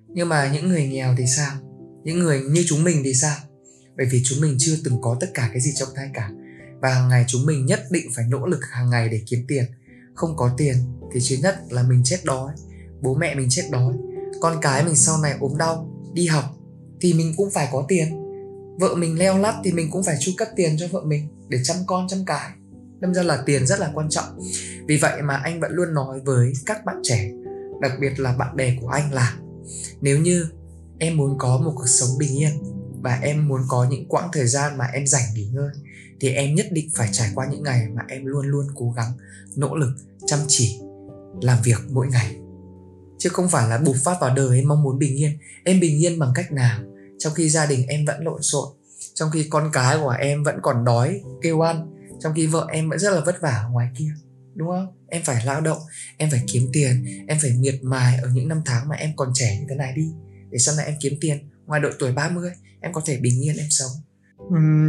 Nhưng 0.08 0.28
mà 0.28 0.52
những 0.52 0.68
người 0.68 0.86
nghèo 0.86 1.14
thì 1.18 1.24
sao? 1.36 1.56
Những 2.04 2.18
người 2.18 2.40
như 2.40 2.64
chúng 2.66 2.84
mình 2.84 3.02
thì 3.04 3.14
sao? 3.14 3.36
Bởi 3.96 4.06
vì 4.10 4.22
chúng 4.24 4.40
mình 4.40 4.56
chưa 4.58 4.76
từng 4.84 5.00
có 5.00 5.16
tất 5.20 5.30
cả 5.34 5.48
cái 5.52 5.60
gì 5.60 5.72
trong 5.74 5.88
tay 5.94 6.10
cả. 6.14 6.30
Và 6.80 6.94
hàng 6.94 7.08
ngày 7.08 7.24
chúng 7.28 7.46
mình 7.46 7.66
nhất 7.66 7.80
định 7.90 8.08
phải 8.14 8.24
nỗ 8.28 8.46
lực 8.46 8.60
hàng 8.70 8.90
ngày 8.90 9.08
để 9.08 9.22
kiếm 9.26 9.44
tiền. 9.48 9.64
Không 10.14 10.36
có 10.36 10.54
tiền 10.56 10.76
thì 11.12 11.20
thứ 11.28 11.36
nhất 11.42 11.58
là 11.70 11.82
mình 11.82 12.02
chết 12.04 12.24
đói. 12.24 12.52
Bố 13.02 13.14
mẹ 13.14 13.34
mình 13.34 13.46
chết 13.50 13.68
đói. 13.70 13.94
Con 14.40 14.58
cái 14.62 14.84
mình 14.84 14.96
sau 14.96 15.18
này 15.18 15.36
ốm 15.40 15.58
đau, 15.58 15.90
đi 16.12 16.26
học 16.26 16.44
thì 17.00 17.12
mình 17.12 17.34
cũng 17.36 17.50
phải 17.50 17.68
có 17.72 17.84
tiền 17.88 18.25
vợ 18.78 18.94
mình 18.94 19.18
leo 19.18 19.38
lắt 19.38 19.54
thì 19.64 19.72
mình 19.72 19.90
cũng 19.90 20.02
phải 20.02 20.16
chu 20.20 20.32
cấp 20.36 20.48
tiền 20.56 20.76
cho 20.78 20.86
vợ 20.90 21.02
mình 21.06 21.28
để 21.48 21.58
chăm 21.64 21.76
con, 21.86 22.08
chăm 22.08 22.24
cái. 22.24 22.50
Đâm 23.00 23.14
ra 23.14 23.22
là 23.22 23.42
tiền 23.46 23.66
rất 23.66 23.80
là 23.80 23.90
quan 23.94 24.08
trọng. 24.10 24.40
Vì 24.86 24.96
vậy 24.96 25.22
mà 25.22 25.36
anh 25.36 25.60
vẫn 25.60 25.72
luôn 25.72 25.94
nói 25.94 26.20
với 26.24 26.52
các 26.66 26.84
bạn 26.84 26.96
trẻ, 27.02 27.30
đặc 27.80 27.92
biệt 28.00 28.20
là 28.20 28.32
bạn 28.32 28.56
bè 28.56 28.76
của 28.80 28.88
anh 28.88 29.12
là 29.12 29.36
nếu 30.00 30.18
như 30.18 30.46
em 30.98 31.16
muốn 31.16 31.38
có 31.38 31.58
một 31.58 31.72
cuộc 31.76 31.88
sống 31.88 32.08
bình 32.18 32.38
yên 32.38 32.50
và 33.02 33.18
em 33.22 33.48
muốn 33.48 33.60
có 33.68 33.86
những 33.90 34.08
quãng 34.08 34.28
thời 34.32 34.46
gian 34.46 34.78
mà 34.78 34.84
em 34.92 35.06
dành 35.06 35.22
nghỉ 35.34 35.48
ngơi, 35.52 35.70
thì 36.20 36.30
em 36.32 36.54
nhất 36.54 36.66
định 36.70 36.90
phải 36.94 37.08
trải 37.12 37.30
qua 37.34 37.46
những 37.50 37.62
ngày 37.62 37.88
mà 37.94 38.02
em 38.08 38.26
luôn 38.26 38.46
luôn 38.46 38.66
cố 38.74 38.90
gắng, 38.96 39.12
nỗ 39.56 39.76
lực, 39.76 39.92
chăm 40.26 40.38
chỉ, 40.48 40.80
làm 41.42 41.58
việc 41.64 41.78
mỗi 41.90 42.06
ngày. 42.06 42.36
Chứ 43.18 43.28
không 43.28 43.48
phải 43.48 43.68
là 43.68 43.78
bùng 43.78 43.96
phát 44.04 44.16
vào 44.20 44.34
đời 44.34 44.58
em 44.58 44.68
mong 44.68 44.82
muốn 44.82 44.98
bình 44.98 45.16
yên. 45.16 45.30
Em 45.64 45.80
bình 45.80 46.02
yên 46.02 46.18
bằng 46.18 46.32
cách 46.34 46.52
nào? 46.52 46.80
Trong 47.18 47.34
khi 47.34 47.48
gia 47.48 47.66
đình 47.66 47.86
em 47.88 48.04
vẫn 48.04 48.24
lộn 48.24 48.42
xộn 48.42 48.68
trong 49.14 49.30
khi 49.30 49.46
con 49.50 49.70
cái 49.72 49.98
của 49.98 50.14
em 50.18 50.42
vẫn 50.42 50.56
còn 50.62 50.84
đói 50.84 51.20
kêu 51.42 51.60
ăn 51.60 51.92
trong 52.20 52.32
khi 52.34 52.46
vợ 52.46 52.66
em 52.72 52.88
vẫn 52.88 52.98
rất 52.98 53.12
là 53.12 53.20
vất 53.20 53.40
vả 53.40 53.62
ở 53.64 53.68
ngoài 53.70 53.88
kia 53.98 54.10
đúng 54.56 54.68
không? 54.68 54.86
Em 55.08 55.22
phải 55.24 55.44
lao 55.46 55.60
động 55.60 55.78
em 56.16 56.30
phải 56.30 56.44
kiếm 56.52 56.62
tiền 56.72 57.04
em 57.28 57.38
phải 57.42 57.50
miệt 57.60 57.74
mài 57.82 58.18
ở 58.22 58.30
những 58.34 58.48
năm 58.48 58.60
tháng 58.64 58.88
mà 58.88 58.96
em 58.96 59.10
còn 59.16 59.28
trẻ 59.34 59.58
như 59.60 59.66
thế 59.68 59.74
này 59.74 59.92
đi 59.96 60.12
để 60.50 60.58
sau 60.58 60.74
này 60.76 60.86
em 60.86 60.94
kiếm 61.00 61.12
tiền. 61.20 61.38
Ngoài 61.66 61.80
độ 61.80 61.88
tuổi 61.98 62.12
30 62.12 62.50
em 62.80 62.92
có 62.92 63.00
thể 63.06 63.18
bình 63.22 63.44
yên 63.44 63.56
em 63.56 63.66
sống. 63.70 63.90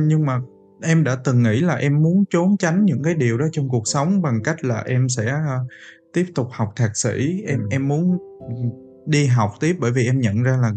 Nhưng 0.08 0.26
mà 0.26 0.40
em 0.82 1.04
đã 1.04 1.18
từng 1.24 1.44
nghĩ 1.44 1.60
là 1.60 1.76
em 1.76 2.04
muốn 2.04 2.24
trốn 2.30 2.58
tránh 2.58 2.86
những 2.86 3.04
cái 3.04 3.14
điều 3.14 3.38
đó 3.38 3.46
trong 3.52 3.70
cuộc 3.70 3.88
sống 3.88 4.22
bằng 4.22 4.44
cách 4.44 4.64
là 4.64 4.84
em 4.86 5.10
sẽ 5.10 5.34
uh, 5.34 5.72
tiếp 6.14 6.26
tục 6.36 6.48
học 6.52 6.74
thạc 6.76 6.98
sĩ. 6.98 7.42
Em 7.48 7.60
em 7.70 7.88
muốn 7.88 8.18
đi 9.06 9.26
học 9.26 9.54
tiếp 9.60 9.76
bởi 9.80 9.92
vì 9.92 10.06
em 10.06 10.20
nhận 10.20 10.44
ra 10.44 10.58
là 10.62 10.72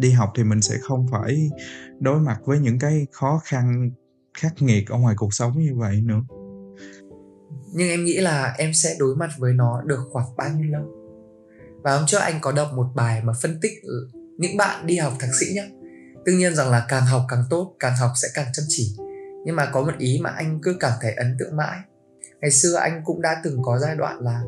đi 0.00 0.10
học 0.10 0.32
thì 0.36 0.44
mình 0.44 0.62
sẽ 0.62 0.78
không 0.82 1.06
phải 1.10 1.50
đối 2.00 2.20
mặt 2.20 2.38
với 2.44 2.58
những 2.58 2.78
cái 2.78 3.06
khó 3.12 3.40
khăn, 3.44 3.90
khắc 4.34 4.62
nghiệt 4.62 4.88
ở 4.88 4.98
ngoài 4.98 5.14
cuộc 5.18 5.34
sống 5.34 5.58
như 5.58 5.74
vậy 5.76 6.00
nữa. 6.00 6.20
Nhưng 7.72 7.88
em 7.88 8.04
nghĩ 8.04 8.14
là 8.14 8.54
em 8.58 8.74
sẽ 8.74 8.96
đối 8.98 9.16
mặt 9.16 9.30
với 9.38 9.52
nó 9.52 9.82
được 9.86 10.00
khoảng 10.10 10.36
bao 10.36 10.48
nhiêu 10.48 10.70
lâu? 10.70 10.82
Và 11.82 11.96
hôm 11.96 12.06
trước 12.06 12.18
anh 12.18 12.38
có 12.40 12.52
đọc 12.52 12.68
một 12.74 12.86
bài 12.94 13.22
mà 13.24 13.32
phân 13.42 13.58
tích 13.60 13.72
ừ, 13.82 14.08
những 14.38 14.56
bạn 14.56 14.86
đi 14.86 14.96
học 14.96 15.12
thạc 15.20 15.30
sĩ 15.40 15.46
nhé 15.54 15.68
đương 16.24 16.38
nhiên 16.38 16.54
rằng 16.54 16.70
là 16.70 16.86
càng 16.88 17.06
học 17.06 17.22
càng 17.28 17.44
tốt, 17.50 17.74
càng 17.80 17.96
học 17.96 18.10
sẽ 18.14 18.28
càng 18.34 18.46
chăm 18.52 18.64
chỉ. 18.68 18.96
Nhưng 19.44 19.56
mà 19.56 19.70
có 19.72 19.82
một 19.82 19.92
ý 19.98 20.20
mà 20.22 20.30
anh 20.30 20.60
cứ 20.62 20.76
cảm 20.80 20.92
thấy 21.00 21.12
ấn 21.12 21.36
tượng 21.38 21.56
mãi. 21.56 21.78
Ngày 22.40 22.50
xưa 22.50 22.74
anh 22.74 23.02
cũng 23.04 23.22
đã 23.22 23.40
từng 23.44 23.62
có 23.62 23.78
giai 23.78 23.96
đoạn 23.96 24.20
là 24.20 24.42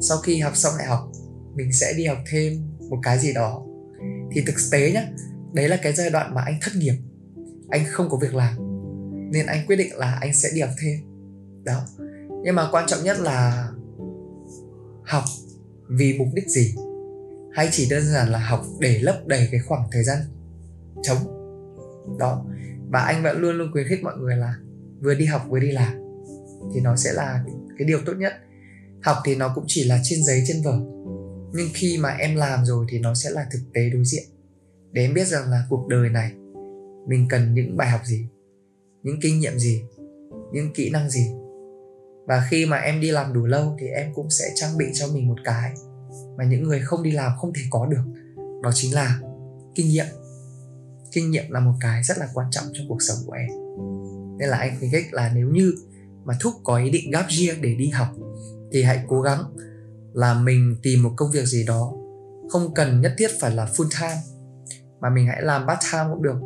sau 0.00 0.18
khi 0.18 0.38
học 0.38 0.56
xong 0.56 0.72
đại 0.78 0.88
học, 0.88 1.08
mình 1.54 1.72
sẽ 1.72 1.92
đi 1.96 2.06
học 2.06 2.18
thêm 2.30 2.52
một 2.90 2.98
cái 3.02 3.18
gì 3.18 3.32
đó 3.32 3.62
thì 4.34 4.42
thực 4.46 4.56
tế 4.70 4.92
nhá, 4.92 5.08
đấy 5.52 5.68
là 5.68 5.76
cái 5.82 5.92
giai 5.92 6.10
đoạn 6.10 6.34
mà 6.34 6.42
anh 6.42 6.58
thất 6.60 6.70
nghiệp. 6.76 6.94
Anh 7.68 7.84
không 7.90 8.08
có 8.10 8.18
việc 8.22 8.34
làm, 8.34 8.56
nên 9.32 9.46
anh 9.46 9.66
quyết 9.66 9.76
định 9.76 9.96
là 9.96 10.18
anh 10.20 10.34
sẽ 10.34 10.48
đi 10.54 10.60
học 10.60 10.70
thêm. 10.82 10.98
Đó. 11.64 11.86
Nhưng 12.44 12.54
mà 12.54 12.68
quan 12.72 12.86
trọng 12.88 13.04
nhất 13.04 13.20
là 13.20 13.68
học 15.04 15.24
vì 15.88 16.18
mục 16.18 16.28
đích 16.34 16.48
gì? 16.48 16.74
Hay 17.52 17.68
chỉ 17.72 17.88
đơn 17.90 18.02
giản 18.02 18.28
là 18.28 18.38
học 18.38 18.64
để 18.80 18.98
lấp 18.98 19.26
đầy 19.26 19.48
cái 19.50 19.60
khoảng 19.60 19.88
thời 19.92 20.04
gian 20.04 20.18
trống? 21.02 21.18
Đó. 22.18 22.44
Và 22.88 23.00
anh 23.00 23.22
vẫn 23.22 23.38
luôn 23.38 23.58
luôn 23.58 23.72
khuyến 23.72 23.88
khích 23.88 24.02
mọi 24.02 24.16
người 24.16 24.36
là 24.36 24.54
vừa 25.00 25.14
đi 25.14 25.24
học 25.24 25.42
vừa 25.48 25.58
đi 25.58 25.70
làm 25.70 25.92
thì 26.74 26.80
nó 26.80 26.96
sẽ 26.96 27.12
là 27.12 27.44
cái 27.78 27.88
điều 27.88 27.98
tốt 28.06 28.12
nhất. 28.18 28.32
Học 29.02 29.16
thì 29.24 29.34
nó 29.34 29.52
cũng 29.54 29.64
chỉ 29.66 29.84
là 29.84 30.00
trên 30.02 30.24
giấy, 30.24 30.42
trên 30.46 30.62
vở 30.62 30.80
nhưng 31.54 31.68
khi 31.74 31.98
mà 31.98 32.08
em 32.08 32.36
làm 32.36 32.64
rồi 32.64 32.86
thì 32.88 32.98
nó 32.98 33.14
sẽ 33.14 33.30
là 33.30 33.46
thực 33.52 33.60
tế 33.74 33.90
đối 33.90 34.04
diện. 34.04 34.24
Để 34.92 35.02
em 35.02 35.14
biết 35.14 35.26
rằng 35.26 35.50
là 35.50 35.66
cuộc 35.68 35.88
đời 35.88 36.08
này, 36.08 36.32
mình 37.08 37.26
cần 37.28 37.54
những 37.54 37.76
bài 37.76 37.90
học 37.90 38.00
gì, 38.04 38.26
những 39.02 39.20
kinh 39.22 39.40
nghiệm 39.40 39.58
gì, 39.58 39.82
những 40.52 40.72
kỹ 40.74 40.90
năng 40.90 41.10
gì. 41.10 41.26
Và 42.26 42.46
khi 42.50 42.66
mà 42.66 42.76
em 42.76 43.00
đi 43.00 43.10
làm 43.10 43.32
đủ 43.32 43.46
lâu 43.46 43.76
thì 43.80 43.86
em 43.86 44.14
cũng 44.14 44.30
sẽ 44.30 44.44
trang 44.54 44.78
bị 44.78 44.86
cho 44.94 45.06
mình 45.08 45.28
một 45.28 45.38
cái 45.44 45.72
mà 46.36 46.44
những 46.44 46.62
người 46.62 46.80
không 46.80 47.02
đi 47.02 47.10
làm 47.10 47.32
không 47.40 47.52
thể 47.52 47.62
có 47.70 47.86
được. 47.86 48.04
Đó 48.62 48.70
chính 48.74 48.94
là 48.94 49.20
kinh 49.74 49.88
nghiệm. 49.88 50.06
Kinh 51.12 51.30
nghiệm 51.30 51.50
là 51.50 51.60
một 51.60 51.74
cái 51.80 52.02
rất 52.02 52.18
là 52.18 52.28
quan 52.34 52.46
trọng 52.50 52.64
trong 52.72 52.88
cuộc 52.88 53.02
sống 53.02 53.16
của 53.26 53.32
em. 53.32 53.50
Nên 54.38 54.48
là 54.48 54.56
anh 54.56 54.78
khuyến 54.78 54.90
khích 54.90 55.12
là 55.12 55.32
nếu 55.34 55.48
như 55.48 55.74
mà 56.24 56.34
thúc 56.40 56.54
có 56.64 56.76
ý 56.78 56.90
định 56.90 57.10
gap 57.10 57.26
year 57.40 57.58
để 57.60 57.74
đi 57.74 57.88
học 57.88 58.08
thì 58.72 58.82
hãy 58.82 59.04
cố 59.08 59.20
gắng 59.20 59.44
là 60.14 60.34
mình 60.34 60.76
tìm 60.82 61.02
một 61.02 61.10
công 61.16 61.30
việc 61.30 61.44
gì 61.44 61.64
đó. 61.66 61.92
Không 62.48 62.74
cần 62.74 63.00
nhất 63.00 63.14
thiết 63.18 63.28
phải 63.40 63.50
là 63.50 63.64
full 63.64 63.88
time, 64.00 64.20
mà 65.00 65.10
mình 65.10 65.26
hãy 65.26 65.42
làm 65.42 65.66
part 65.66 65.78
time 65.92 66.04
cũng 66.12 66.22
được. 66.22 66.40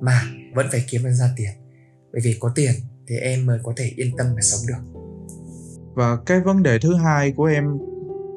Mà 0.00 0.22
vẫn 0.54 0.66
phải 0.72 0.84
kiếm 0.90 1.04
được 1.04 1.12
ra 1.12 1.30
tiền, 1.36 1.50
bởi 2.12 2.22
vì 2.24 2.36
có 2.40 2.52
tiền 2.54 2.72
thì 3.08 3.16
em 3.16 3.46
mới 3.46 3.58
có 3.62 3.72
thể 3.76 3.92
yên 3.96 4.16
tâm 4.16 4.26
mà 4.34 4.40
sống 4.40 4.60
được. 4.68 5.00
Và 5.94 6.16
cái 6.26 6.40
vấn 6.40 6.62
đề 6.62 6.78
thứ 6.78 6.94
hai 6.94 7.32
của 7.32 7.44
em 7.44 7.78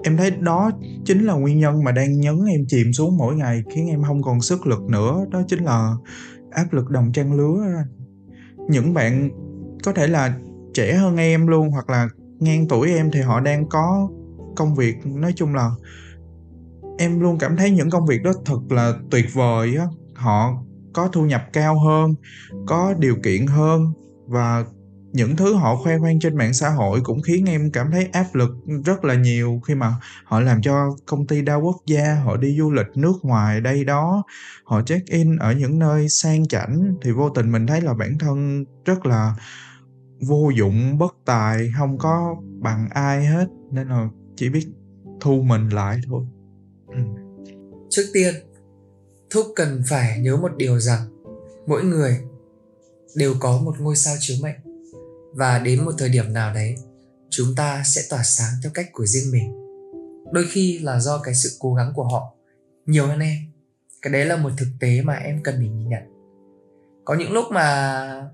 em 0.03 0.17
thấy 0.17 0.31
đó 0.31 0.71
chính 1.05 1.25
là 1.25 1.33
nguyên 1.33 1.59
nhân 1.59 1.83
mà 1.83 1.91
đang 1.91 2.19
nhấn 2.19 2.45
em 2.45 2.65
chìm 2.67 2.93
xuống 2.93 3.17
mỗi 3.17 3.35
ngày, 3.35 3.63
khiến 3.71 3.87
em 3.87 4.03
không 4.03 4.23
còn 4.23 4.41
sức 4.41 4.67
lực 4.67 4.81
nữa. 4.81 5.25
Đó 5.31 5.41
chính 5.47 5.63
là 5.63 5.93
áp 6.51 6.73
lực 6.73 6.89
đồng 6.89 7.11
trang 7.11 7.33
lứa. 7.33 7.65
Những 8.69 8.93
bạn 8.93 9.29
có 9.83 9.93
thể 9.93 10.07
là 10.07 10.37
trẻ 10.73 10.93
hơn 10.93 11.17
em 11.17 11.47
luôn, 11.47 11.69
hoặc 11.69 11.89
là 11.89 12.09
ngang 12.39 12.67
tuổi 12.67 12.93
em 12.93 13.11
thì 13.11 13.21
họ 13.21 13.39
đang 13.39 13.69
có 13.69 14.09
công 14.55 14.75
việc, 14.75 14.95
nói 15.05 15.33
chung 15.35 15.55
là 15.55 15.71
em 16.97 17.19
luôn 17.19 17.37
cảm 17.37 17.57
thấy 17.57 17.71
những 17.71 17.89
công 17.89 18.05
việc 18.05 18.23
đó 18.23 18.31
thật 18.45 18.59
là 18.69 18.93
tuyệt 19.11 19.25
vời 19.33 19.75
á. 19.75 19.85
Họ 20.15 20.53
có 20.93 21.07
thu 21.07 21.25
nhập 21.25 21.41
cao 21.53 21.79
hơn, 21.79 22.15
có 22.67 22.93
điều 22.99 23.15
kiện 23.23 23.47
hơn 23.47 23.93
và 24.27 24.65
những 25.11 25.35
thứ 25.35 25.55
họ 25.55 25.75
khoe 25.75 25.99
khoang 25.99 26.19
trên 26.19 26.37
mạng 26.37 26.53
xã 26.53 26.69
hội 26.69 27.01
cũng 27.03 27.21
khiến 27.21 27.45
em 27.49 27.71
cảm 27.71 27.91
thấy 27.91 28.05
áp 28.11 28.25
lực 28.33 28.49
rất 28.85 29.05
là 29.05 29.15
nhiều 29.15 29.61
khi 29.67 29.75
mà 29.75 29.93
họ 30.23 30.39
làm 30.39 30.61
cho 30.61 30.95
công 31.05 31.27
ty 31.27 31.41
đa 31.41 31.55
quốc 31.55 31.75
gia, 31.85 32.15
họ 32.15 32.37
đi 32.37 32.57
du 32.57 32.71
lịch 32.71 32.87
nước 32.95 33.13
ngoài 33.21 33.61
đây 33.61 33.83
đó, 33.83 34.23
họ 34.63 34.81
check 34.81 35.07
in 35.09 35.37
ở 35.37 35.53
những 35.53 35.79
nơi 35.79 36.09
sang 36.09 36.47
chảnh 36.47 36.93
thì 37.01 37.11
vô 37.11 37.29
tình 37.29 37.51
mình 37.51 37.67
thấy 37.67 37.81
là 37.81 37.93
bản 37.93 38.17
thân 38.19 38.65
rất 38.85 39.05
là 39.05 39.35
vô 40.21 40.49
dụng, 40.57 40.97
bất 40.97 41.15
tài, 41.25 41.71
không 41.77 41.97
có 41.97 42.35
bằng 42.59 42.89
ai 42.91 43.25
hết. 43.25 43.45
Nên 43.71 43.87
là 43.87 44.09
chỉ 44.35 44.49
biết 44.49 44.67
thu 45.21 45.41
mình 45.41 45.69
lại 45.69 45.99
thôi. 46.07 46.25
Ừ. 46.87 46.99
trước 47.89 48.05
tiên, 48.13 48.33
thúc 49.29 49.45
cần 49.55 49.83
phải 49.87 50.19
nhớ 50.19 50.37
một 50.37 50.51
điều 50.57 50.79
rằng 50.79 50.99
mỗi 51.67 51.83
người 51.83 52.19
đều 53.15 53.33
có 53.39 53.61
một 53.61 53.79
ngôi 53.79 53.95
sao 53.95 54.15
chiếu 54.19 54.37
mệnh. 54.41 54.55
Và 55.33 55.59
đến 55.59 55.85
một 55.85 55.91
thời 55.97 56.09
điểm 56.09 56.33
nào 56.33 56.53
đấy, 56.53 56.75
chúng 57.29 57.55
ta 57.55 57.83
sẽ 57.85 58.01
tỏa 58.09 58.23
sáng 58.23 58.53
theo 58.63 58.71
cách 58.73 58.89
của 58.93 59.05
riêng 59.05 59.31
mình. 59.31 59.53
Đôi 60.31 60.45
khi 60.49 60.79
là 60.79 60.99
do 60.99 61.17
cái 61.23 61.35
sự 61.35 61.49
cố 61.59 61.73
gắng 61.73 61.91
của 61.95 62.03
họ. 62.03 62.33
Nhiều 62.85 63.07
hơn 63.07 63.19
em, 63.19 63.37
cái 64.01 64.13
đấy 64.13 64.25
là 64.25 64.35
một 64.35 64.49
thực 64.57 64.67
tế 64.79 65.01
mà 65.01 65.13
em 65.13 65.43
cần 65.43 65.59
mình 65.59 65.77
nhìn 65.77 65.89
nhận. 65.89 66.03
Có 67.05 67.15
những 67.15 67.31
lúc 67.31 67.45
mà 67.51 68.31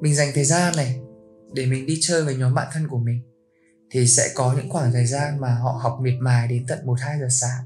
mình 0.00 0.14
dành 0.14 0.28
thời 0.34 0.44
gian 0.44 0.76
này 0.76 1.00
để 1.56 1.66
mình 1.66 1.86
đi 1.86 1.98
chơi 2.00 2.24
với 2.24 2.36
nhóm 2.36 2.54
bạn 2.54 2.68
thân 2.72 2.88
của 2.88 2.98
mình, 2.98 3.20
thì 3.90 4.06
sẽ 4.06 4.22
có 4.34 4.54
những 4.56 4.70
khoảng 4.70 4.92
thời 4.92 5.06
gian 5.06 5.40
mà 5.40 5.54
họ 5.54 5.70
học 5.82 5.98
miệt 6.00 6.14
mài 6.20 6.48
đến 6.48 6.64
tận 6.68 6.78
1-2 6.86 7.20
giờ 7.20 7.28
sáng. 7.30 7.64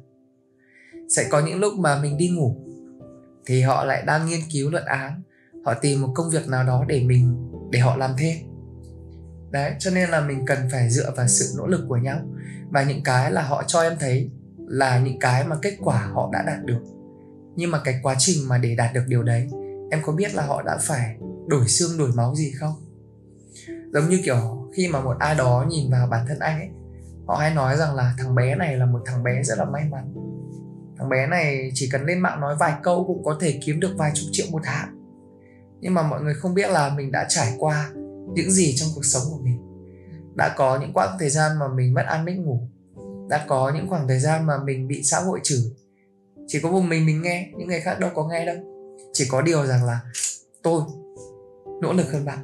Sẽ 1.09 1.29
có 1.31 1.41
những 1.41 1.59
lúc 1.59 1.75
mà 1.79 2.03
mình 2.03 2.17
đi 2.17 2.29
ngủ, 2.29 2.57
thì 3.47 3.63
họ 3.63 3.85
lại 3.85 4.03
đang 4.07 4.27
nghiên 4.27 4.41
cứu 4.53 4.71
luận 4.71 4.85
án, 4.85 5.23
họ 5.65 5.75
tìm 5.75 6.03
một 6.03 6.13
công 6.15 6.31
việc 6.31 6.49
nào 6.49 6.65
đó 6.65 6.85
để 6.89 7.03
mình, 7.03 7.51
để 7.71 7.79
họ 7.79 7.97
làm 7.97 8.15
thêm. 8.19 8.37
Đấy, 9.51 9.75
cho 9.79 9.91
nên 9.91 10.11
là 10.11 10.21
mình 10.21 10.47
cần 10.47 10.59
phải 10.73 10.91
dựa 10.91 11.13
vào 11.17 11.29
sự 11.29 11.55
nỗ 11.59 11.67
lực 11.67 11.85
của 11.89 11.97
nhau. 11.97 12.21
Và 12.71 12.83
những 12.83 13.03
cái 13.03 13.33
là 13.33 13.43
họ 13.43 13.63
cho 13.67 13.83
em 13.83 13.93
thấy 14.01 14.31
là 14.69 15.01
những 15.01 15.19
cái 15.19 15.45
mà 15.45 15.57
kết 15.63 15.77
quả 15.81 16.11
họ 16.13 16.31
đã 16.33 16.43
đạt 16.47 16.65
được. 16.65 16.81
Nhưng 17.57 17.71
mà 17.71 17.81
cái 17.85 18.01
quá 18.03 18.15
trình 18.19 18.49
mà 18.49 18.59
để 18.59 18.75
đạt 18.75 18.95
được 18.95 19.05
điều 19.07 19.23
đấy, 19.23 19.49
em 19.91 20.01
có 20.03 20.13
biết 20.13 20.35
là 20.35 20.47
họ 20.47 20.63
đã 20.63 20.79
phải 20.81 21.17
đổi 21.47 21.69
xương, 21.69 21.99
đổi 21.99 22.13
máu 22.15 22.35
gì 22.35 22.53
không? 22.61 22.90
Giống 23.93 24.09
như 24.09 24.21
kiểu 24.25 24.69
khi 24.77 24.89
mà 24.89 25.01
một 25.01 25.17
ai 25.19 25.35
đó 25.35 25.67
nhìn 25.69 25.91
vào 25.91 26.07
bản 26.07 26.27
thân 26.29 26.39
anh 26.39 26.59
ấy, 26.59 26.69
họ 27.27 27.35
hay 27.35 27.55
nói 27.55 27.77
rằng 27.77 27.95
là 27.95 28.15
thằng 28.19 28.35
bé 28.35 28.55
này 28.55 28.77
là 28.77 28.87
một 28.87 29.03
thằng 29.07 29.23
bé 29.23 29.43
rất 29.43 29.59
là 29.59 29.65
may 29.65 29.85
mắn. 29.91 30.15
Thằng 30.99 31.09
bé 31.09 31.27
này 31.27 31.71
chỉ 31.75 31.89
cần 31.93 32.05
lên 32.05 32.21
mạng 32.21 32.41
nói 32.41 32.57
vài 32.61 32.75
câu 32.83 33.05
cũng 33.07 33.25
có 33.25 33.37
thể 33.41 33.61
kiếm 33.65 33.81
được 33.81 33.95
vài 33.99 34.13
chục 34.15 34.29
triệu 34.33 34.47
một 34.51 34.61
tháng 34.65 35.01
nhưng 35.81 35.95
mà 35.95 36.03
mọi 36.03 36.23
người 36.23 36.35
không 36.35 36.55
biết 36.55 36.71
là 36.71 36.95
mình 36.97 37.13
đã 37.13 37.27
trải 37.29 37.53
qua 37.59 37.91
những 38.35 38.51
gì 38.51 38.75
trong 38.77 38.89
cuộc 38.95 39.05
sống 39.05 39.23
của 39.31 39.39
mình. 39.43 39.59
Đã 40.35 40.55
có 40.57 40.79
những 40.81 40.93
quãng 40.93 41.17
thời 41.19 41.31
gian 41.31 41.59
mà 41.59 41.69
mình 41.69 41.95
mất 41.95 42.07
ăn 42.07 42.25
mất 42.25 42.33
ngủ. 42.37 42.61
Đã 43.29 43.45
có 43.49 43.73
những 43.75 43.89
khoảng 43.89 44.09
thời 44.09 44.19
gian 44.19 44.47
mà 44.47 44.59
mình 44.65 44.89
bị 44.89 45.03
xã 45.03 45.21
hội 45.21 45.41
chửi 45.43 45.61
chỉ 46.47 46.61
có 46.61 46.71
một 46.71 46.81
mình 46.81 47.07
mình 47.07 47.23
nghe, 47.23 47.51
những 47.57 47.69
người 47.69 47.81
khác 47.81 48.01
đâu 48.01 48.11
có 48.15 48.29
nghe 48.29 48.47
đâu. 48.47 48.57
Chỉ 49.13 49.27
có 49.31 49.43
điều 49.43 49.67
rằng 49.67 49.85
là 49.85 50.01
tôi 50.63 50.83
nỗ 51.83 51.93
lực 51.93 52.13
hơn 52.13 52.25
bạn. 52.25 52.39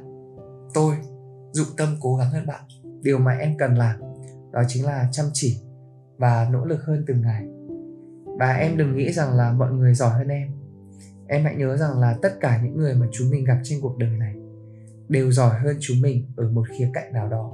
Tôi 0.73 0.95
dụng 1.51 1.67
tâm 1.77 1.95
cố 2.01 2.15
gắng 2.15 2.31
hơn 2.31 2.45
bạn. 2.47 2.63
Điều 3.01 3.19
mà 3.19 3.31
em 3.31 3.57
cần 3.57 3.75
làm, 3.75 3.99
đó 4.51 4.63
chính 4.67 4.85
là 4.85 5.09
chăm 5.11 5.25
chỉ 5.33 5.61
và 6.17 6.49
nỗ 6.51 6.65
lực 6.65 6.83
hơn 6.83 7.03
từng 7.07 7.21
ngày. 7.21 7.47
Và 8.39 8.53
em 8.53 8.77
đừng 8.77 8.95
nghĩ 8.95 9.11
rằng 9.11 9.33
là 9.33 9.51
mọi 9.51 9.71
người 9.71 9.93
giỏi 9.93 10.11
hơn 10.11 10.27
em. 10.27 10.51
Em 11.27 11.43
hãy 11.43 11.55
nhớ 11.55 11.77
rằng 11.77 11.99
là 11.99 12.17
tất 12.21 12.39
cả 12.39 12.61
những 12.63 12.77
người 12.77 12.95
mà 12.95 13.07
chúng 13.11 13.29
mình 13.29 13.45
gặp 13.45 13.59
trên 13.63 13.79
cuộc 13.81 13.97
đời 13.97 14.17
này 14.17 14.35
đều 15.09 15.31
giỏi 15.31 15.59
hơn 15.59 15.77
chúng 15.79 16.01
mình 16.01 16.25
ở 16.35 16.49
một 16.49 16.67
khía 16.77 16.89
cạnh 16.93 17.13
nào 17.13 17.29
đó. 17.29 17.51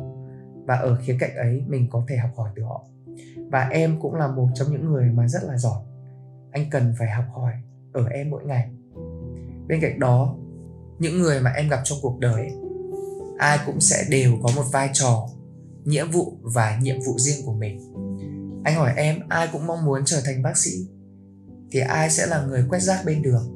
Và 0.65 0.75
ở 0.75 0.97
khía 1.05 1.17
cạnh 1.19 1.35
ấy, 1.35 1.63
mình 1.67 1.87
có 1.89 2.05
thể 2.07 2.17
học 2.17 2.31
hỏi 2.35 2.49
từ 2.55 2.63
họ. 2.63 2.85
Và 3.51 3.67
em 3.67 3.99
cũng 4.01 4.15
là 4.15 4.27
một 4.27 4.47
trong 4.53 4.71
những 4.71 4.85
người 4.85 5.09
mà 5.09 5.27
rất 5.27 5.43
là 5.43 5.57
giỏi. 5.57 5.83
Anh 6.51 6.65
cần 6.71 6.93
phải 6.99 7.09
học 7.09 7.25
hỏi 7.33 7.53
ở 7.93 8.05
em 8.07 8.29
mỗi 8.29 8.43
ngày. 8.45 8.69
Bên 9.67 9.81
cạnh 9.81 9.99
đó, 9.99 10.35
những 10.99 11.21
người 11.21 11.41
mà 11.41 11.51
em 11.51 11.69
gặp 11.69 11.79
trong 11.83 11.97
cuộc 12.01 12.19
đời 12.19 12.51
ai 13.37 13.59
cũng 13.65 13.81
sẽ 13.81 14.05
đều 14.09 14.37
có 14.43 14.49
một 14.55 14.63
vai 14.71 14.89
trò 14.93 15.29
nghĩa 15.85 16.05
vụ 16.05 16.37
và 16.41 16.79
nhiệm 16.81 17.01
vụ 17.05 17.19
riêng 17.19 17.45
của 17.45 17.53
mình. 17.53 17.79
Anh 18.63 18.75
hỏi 18.75 18.93
em, 18.95 19.19
ai 19.29 19.49
cũng 19.51 19.67
mong 19.67 19.85
muốn 19.85 20.01
trở 20.05 20.21
thành 20.25 20.41
bác 20.41 20.57
sĩ? 20.57 20.71
Thì 21.71 21.79
ai 21.79 22.09
sẽ 22.09 22.25
là 22.25 22.45
người 22.45 22.65
quét 22.69 22.79
rác 22.79 23.05
bên 23.05 23.21
đường? 23.21 23.53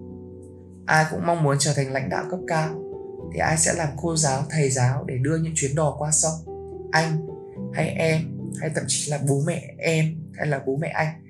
Ai 0.86 1.06
cũng 1.12 1.26
mong 1.26 1.44
muốn 1.44 1.58
trở 1.60 1.74
thành 1.74 1.92
lãnh 1.92 2.10
đạo 2.10 2.26
cấp 2.32 2.40
cao? 2.48 2.82
Thì 3.34 3.40
ai 3.40 3.58
sẽ 3.58 3.74
làm 3.74 3.90
cô 3.98 4.16
giáo, 4.16 4.44
thầy 4.50 4.70
giáo 4.70 5.04
để 5.04 5.18
đưa 5.18 5.38
những 5.38 5.54
chuyến 5.56 5.76
đò 5.76 5.96
qua 6.00 6.12
sông? 6.12 6.34
Anh 6.92 7.28
hay 7.74 7.88
em, 7.90 8.22
hay 8.60 8.70
thậm 8.76 8.84
chí 8.88 9.12
là 9.12 9.20
bố 9.28 9.42
mẹ 9.46 9.76
em, 9.78 10.06
hay 10.34 10.48
là 10.48 10.62
bố 10.66 10.76
mẹ 10.76 10.88
anh, 10.88 11.24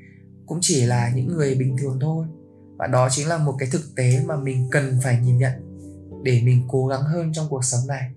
cũng 0.45 0.57
chỉ 0.61 0.85
là 0.85 1.11
những 1.15 1.27
người 1.27 1.55
bình 1.55 1.75
thường 1.81 1.99
thôi. 2.01 2.25
Và 2.77 2.87
đó 2.87 3.09
chính 3.11 3.27
là 3.27 3.37
một 3.37 3.55
cái 3.59 3.69
thực 3.71 3.95
tế 3.95 4.21
mà 4.25 4.37
mình 4.37 4.67
cần 4.71 4.99
phải 5.03 5.19
nhìn 5.23 5.37
nhận 5.37 5.53
để 6.23 6.41
mình 6.45 6.61
cố 6.67 6.87
gắng 6.87 7.01
hơn 7.01 7.33
trong 7.33 7.47
cuộc 7.49 7.63
sống 7.63 7.87
này 7.87 8.11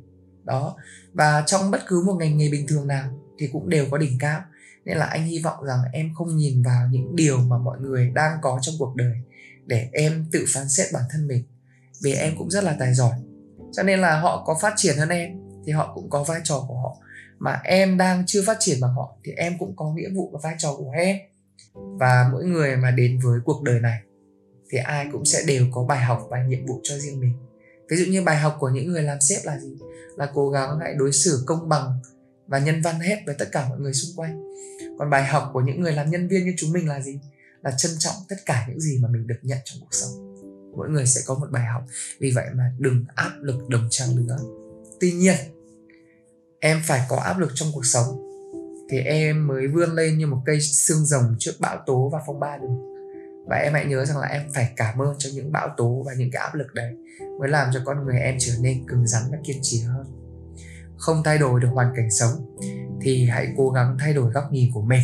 đó. 0.44 0.76
Và 1.12 1.42
trong 1.46 1.70
bất 1.70 1.80
cứ 1.86 2.02
một 2.06 2.14
ngành 2.14 2.38
nghề 2.38 2.50
bình 2.50 2.66
thường 2.66 2.86
nào 2.86 3.10
thì 3.38 3.48
cũng 3.52 3.68
đều 3.68 3.86
có 3.90 3.98
đỉnh 3.98 4.18
cao. 4.18 4.40
Nên 4.84 4.96
là 4.96 5.06
anh 5.06 5.24
hy 5.24 5.38
vọng 5.38 5.64
rằng 5.64 5.78
em 5.92 6.14
không 6.14 6.36
nhìn 6.36 6.62
vào 6.62 6.88
những 6.90 7.16
điều 7.16 7.38
mà 7.38 7.58
mọi 7.58 7.80
người 7.80 8.10
đang 8.14 8.38
có 8.42 8.58
trong 8.62 8.74
cuộc 8.78 8.96
đời 8.96 9.14
để 9.66 9.88
em 9.92 10.26
tự 10.32 10.44
phán 10.48 10.68
xét 10.68 10.86
bản 10.92 11.02
thân 11.10 11.28
mình. 11.28 11.44
Vì 12.02 12.14
em 12.14 12.34
cũng 12.38 12.50
rất 12.50 12.64
là 12.64 12.76
tài 12.78 12.94
giỏi. 12.94 13.14
Cho 13.72 13.82
nên 13.82 14.00
là 14.00 14.20
họ 14.20 14.44
có 14.46 14.58
phát 14.60 14.74
triển 14.76 14.96
hơn 14.96 15.08
em 15.08 15.30
thì 15.66 15.72
họ 15.72 15.92
cũng 15.94 16.10
có 16.10 16.24
vai 16.24 16.40
trò 16.44 16.64
của 16.68 16.76
họ. 16.76 16.96
Mà 17.38 17.60
em 17.64 17.98
đang 17.98 18.26
chưa 18.26 18.42
phát 18.46 18.56
triển 18.60 18.80
bằng 18.80 18.94
họ 18.94 19.16
thì 19.24 19.32
em 19.32 19.58
cũng 19.58 19.76
có 19.76 19.92
nghĩa 19.94 20.08
vụ 20.14 20.30
và 20.32 20.40
vai 20.42 20.54
trò 20.58 20.74
của 20.76 20.90
em. 20.90 21.16
Và 21.74 22.28
mỗi 22.32 22.44
người 22.44 22.76
mà 22.76 22.90
đến 22.90 23.20
với 23.24 23.40
cuộc 23.44 23.62
đời 23.62 23.80
này 23.80 24.00
thì 24.70 24.78
ai 24.78 25.06
cũng 25.12 25.24
sẽ 25.24 25.38
đều 25.46 25.66
có 25.72 25.84
bài 25.84 26.00
học 26.00 26.26
và 26.30 26.44
nhiệm 26.44 26.66
vụ 26.66 26.80
cho 26.82 26.98
riêng 26.98 27.20
mình 27.20 27.32
ví 27.90 27.96
dụ 27.96 28.12
như 28.12 28.22
bài 28.22 28.36
học 28.36 28.56
của 28.60 28.68
những 28.68 28.92
người 28.92 29.02
làm 29.02 29.20
sếp 29.20 29.44
là 29.44 29.58
gì? 29.58 29.68
Là 30.16 30.30
cố 30.34 30.50
gắng 30.50 30.78
hãy 30.80 30.94
đối 30.94 31.12
xử 31.12 31.42
công 31.46 31.68
bằng 31.68 31.98
và 32.46 32.58
nhân 32.58 32.82
văn 32.82 33.00
hết 33.00 33.16
với 33.26 33.34
tất 33.38 33.48
cả 33.52 33.68
mọi 33.68 33.78
người 33.80 33.92
xung 33.92 34.16
quanh. 34.16 34.42
Còn 34.98 35.10
bài 35.10 35.24
học 35.24 35.50
của 35.52 35.60
những 35.60 35.80
người 35.80 35.92
làm 35.92 36.10
nhân 36.10 36.28
viên 36.28 36.44
như 36.44 36.54
chúng 36.56 36.72
mình 36.72 36.88
là 36.88 37.00
gì? 37.00 37.18
Là 37.62 37.70
trân 37.78 37.92
trọng 37.98 38.14
tất 38.28 38.36
cả 38.46 38.66
những 38.68 38.80
gì 38.80 38.98
mà 39.02 39.08
mình 39.08 39.26
được 39.26 39.38
nhận 39.42 39.58
trong 39.64 39.80
cuộc 39.80 39.94
sống. 39.94 40.36
Mỗi 40.76 40.88
người 40.88 41.06
sẽ 41.06 41.20
có 41.26 41.34
một 41.34 41.46
bài 41.50 41.64
học. 41.64 41.82
Vì 42.20 42.30
vậy 42.30 42.46
mà 42.54 42.72
đừng 42.78 43.04
áp 43.14 43.32
lực 43.40 43.68
đồng 43.68 43.86
trang 43.90 44.16
lứa. 44.16 44.36
Tuy 45.00 45.12
nhiên, 45.12 45.36
em 46.60 46.82
phải 46.86 47.00
có 47.08 47.16
áp 47.16 47.38
lực 47.38 47.50
trong 47.54 47.68
cuộc 47.74 47.86
sống. 47.86 48.26
Thì 48.90 48.98
em 48.98 49.46
mới 49.46 49.66
vươn 49.66 49.94
lên 49.94 50.18
như 50.18 50.26
một 50.26 50.42
cây 50.46 50.60
xương 50.60 51.06
rồng 51.06 51.36
trước 51.38 51.52
bão 51.58 51.82
tố 51.86 52.08
và 52.12 52.20
phong 52.26 52.40
ba 52.40 52.56
được 52.56 52.89
và 53.50 53.56
em 53.56 53.72
hãy 53.72 53.86
nhớ 53.86 54.04
rằng 54.04 54.18
là 54.18 54.26
em 54.26 54.42
phải 54.54 54.72
cảm 54.76 55.02
ơn 55.02 55.14
cho 55.18 55.30
những 55.34 55.52
bão 55.52 55.68
tố 55.76 56.02
và 56.06 56.12
những 56.18 56.30
cái 56.32 56.42
áp 56.42 56.54
lực 56.54 56.74
đấy 56.74 56.96
mới 57.40 57.48
làm 57.48 57.68
cho 57.72 57.80
con 57.84 58.04
người 58.04 58.18
em 58.18 58.36
trở 58.38 58.52
nên 58.60 58.86
cứng 58.86 59.06
rắn 59.06 59.22
và 59.30 59.38
kiên 59.44 59.56
trì 59.62 59.80
hơn. 59.80 60.06
Không 60.96 61.22
thay 61.24 61.38
đổi 61.38 61.60
được 61.60 61.68
hoàn 61.72 61.92
cảnh 61.96 62.10
sống 62.10 62.56
thì 63.00 63.26
hãy 63.26 63.54
cố 63.56 63.70
gắng 63.70 63.96
thay 63.98 64.14
đổi 64.14 64.32
góc 64.32 64.44
nhìn 64.52 64.70
của 64.74 64.82
mình. 64.82 65.00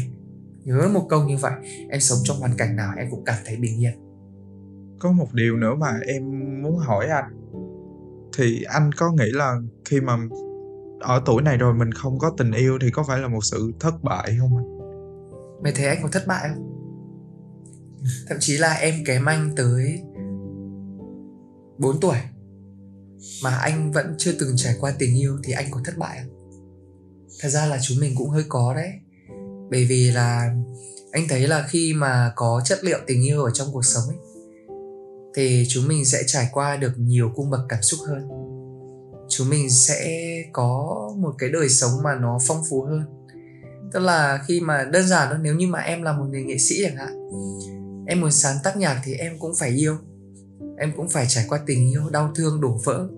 Nhớ 0.65 0.89
một 0.93 1.07
câu 1.09 1.25
như 1.25 1.37
vậy 1.37 1.53
em 1.91 2.01
sống 2.01 2.19
trong 2.25 2.37
hoàn 2.37 2.57
cảnh 2.57 2.77
nào 2.77 2.93
em 2.97 3.11
cũng 3.11 3.25
cảm 3.25 3.37
thấy 3.47 3.57
bình 3.57 3.83
yên. 3.83 3.93
Có 4.99 5.13
một 5.13 5.29
điều 5.33 5.57
nữa 5.57 5.75
mà 5.75 5.99
em 6.07 6.23
muốn 6.63 6.79
hỏi 6.79 7.07
anh. 7.07 7.51
Thì 8.37 8.63
anh 8.69 8.91
có 8.97 9.13
nghĩ 9.13 9.33
là 9.33 9.57
khi 9.85 10.01
mà 10.01 10.17
ở 11.01 11.23
tuổi 11.27 11.43
này 11.43 11.57
rồi 11.57 11.75
mình 11.75 11.93
không 11.93 12.19
có 12.19 12.33
tình 12.39 12.53
yêu 12.53 12.79
thì 12.81 12.91
có 12.91 13.05
phải 13.09 13.19
là 13.19 13.29
một 13.29 13.45
sự 13.45 13.73
thất 13.81 14.03
bại 14.03 14.37
không 14.41 14.57
anh? 14.57 14.79
Mày 15.63 15.73
thấy 15.77 15.87
anh 15.87 15.99
có 16.03 16.09
thất 16.13 16.27
bại 16.27 16.49
không 16.55 16.76
thậm 18.29 18.39
chí 18.41 18.59
là 18.59 18.73
em 18.73 18.95
kém 19.05 19.25
anh 19.25 19.53
tới 19.57 20.03
4 21.79 22.01
tuổi 22.01 22.17
mà 23.43 23.51
anh 23.51 23.93
vẫn 23.93 24.15
chưa 24.19 24.33
từng 24.41 24.57
trải 24.57 24.77
qua 24.81 24.95
tình 24.99 25.19
yêu 25.19 25.39
thì 25.45 25.53
anh 25.53 25.67
có 25.71 25.81
thất 25.85 25.99
bại 25.99 26.19
không? 26.23 26.33
Thật 27.41 27.49
ra 27.49 27.67
là 27.67 27.79
chúng 27.83 27.99
mình 28.01 28.15
cũng 28.17 28.31
hơi 28.31 28.45
có 28.49 28.75
đấy. 28.75 28.91
Bởi 29.71 29.85
vì 29.85 30.11
là 30.11 30.55
anh 31.13 31.29
thấy 31.29 31.49
là 31.49 31.67
khi 31.69 31.95
mà 31.95 32.33
có 32.37 32.63
chất 32.65 32.85
liệu 32.85 32.99
tình 33.07 33.27
yêu 33.27 33.45
ở 33.45 33.51
trong 33.51 33.69
cuộc 33.73 33.85
sống 33.85 34.05
ấy, 34.09 34.17
thì 35.35 35.67
chúng 35.69 35.89
mình 35.89 36.05
sẽ 36.05 36.23
trải 36.27 36.49
qua 36.53 36.77
được 36.77 36.93
nhiều 36.99 37.31
cung 37.35 37.51
bậc 37.51 37.61
cảm 37.69 37.83
xúc 37.83 38.01
hơn. 38.09 38.29
Chúng 39.29 39.51
mình 39.51 39.71
sẽ 39.71 40.09
có 40.53 41.01
một 41.17 41.35
cái 41.39 41.51
đời 41.51 41.69
sống 41.69 41.91
mà 42.05 42.15
nó 42.15 42.39
phong 42.47 42.63
phú 42.71 42.83
hơn. 42.83 43.05
Tức 43.93 44.01
là 44.01 44.45
khi 44.47 44.61
mà 44.61 44.85
đơn 44.85 45.09
giản 45.09 45.29
thôi, 45.31 45.39
nếu 45.43 45.55
như 45.55 45.67
mà 45.67 45.79
em 45.79 46.03
là 46.03 46.13
một 46.13 46.25
người 46.31 46.43
nghệ 46.43 46.59
sĩ 46.59 46.83
chẳng 46.83 46.97
hạn 46.97 47.29
em 48.07 48.21
muốn 48.21 48.33
sáng 48.33 48.57
tác 48.65 48.77
nhạc 48.77 49.01
thì 49.05 49.15
em 49.15 49.39
cũng 49.39 49.55
phải 49.59 49.71
yêu. 49.71 49.97
Em 50.79 50.93
cũng 50.97 51.09
phải 51.09 51.27
trải 51.29 51.45
qua 51.49 51.61
tình 51.67 51.91
yêu, 51.91 52.11
đau 52.11 52.33
thương, 52.35 52.61
đổ 52.61 52.81
vỡ. 52.85 53.09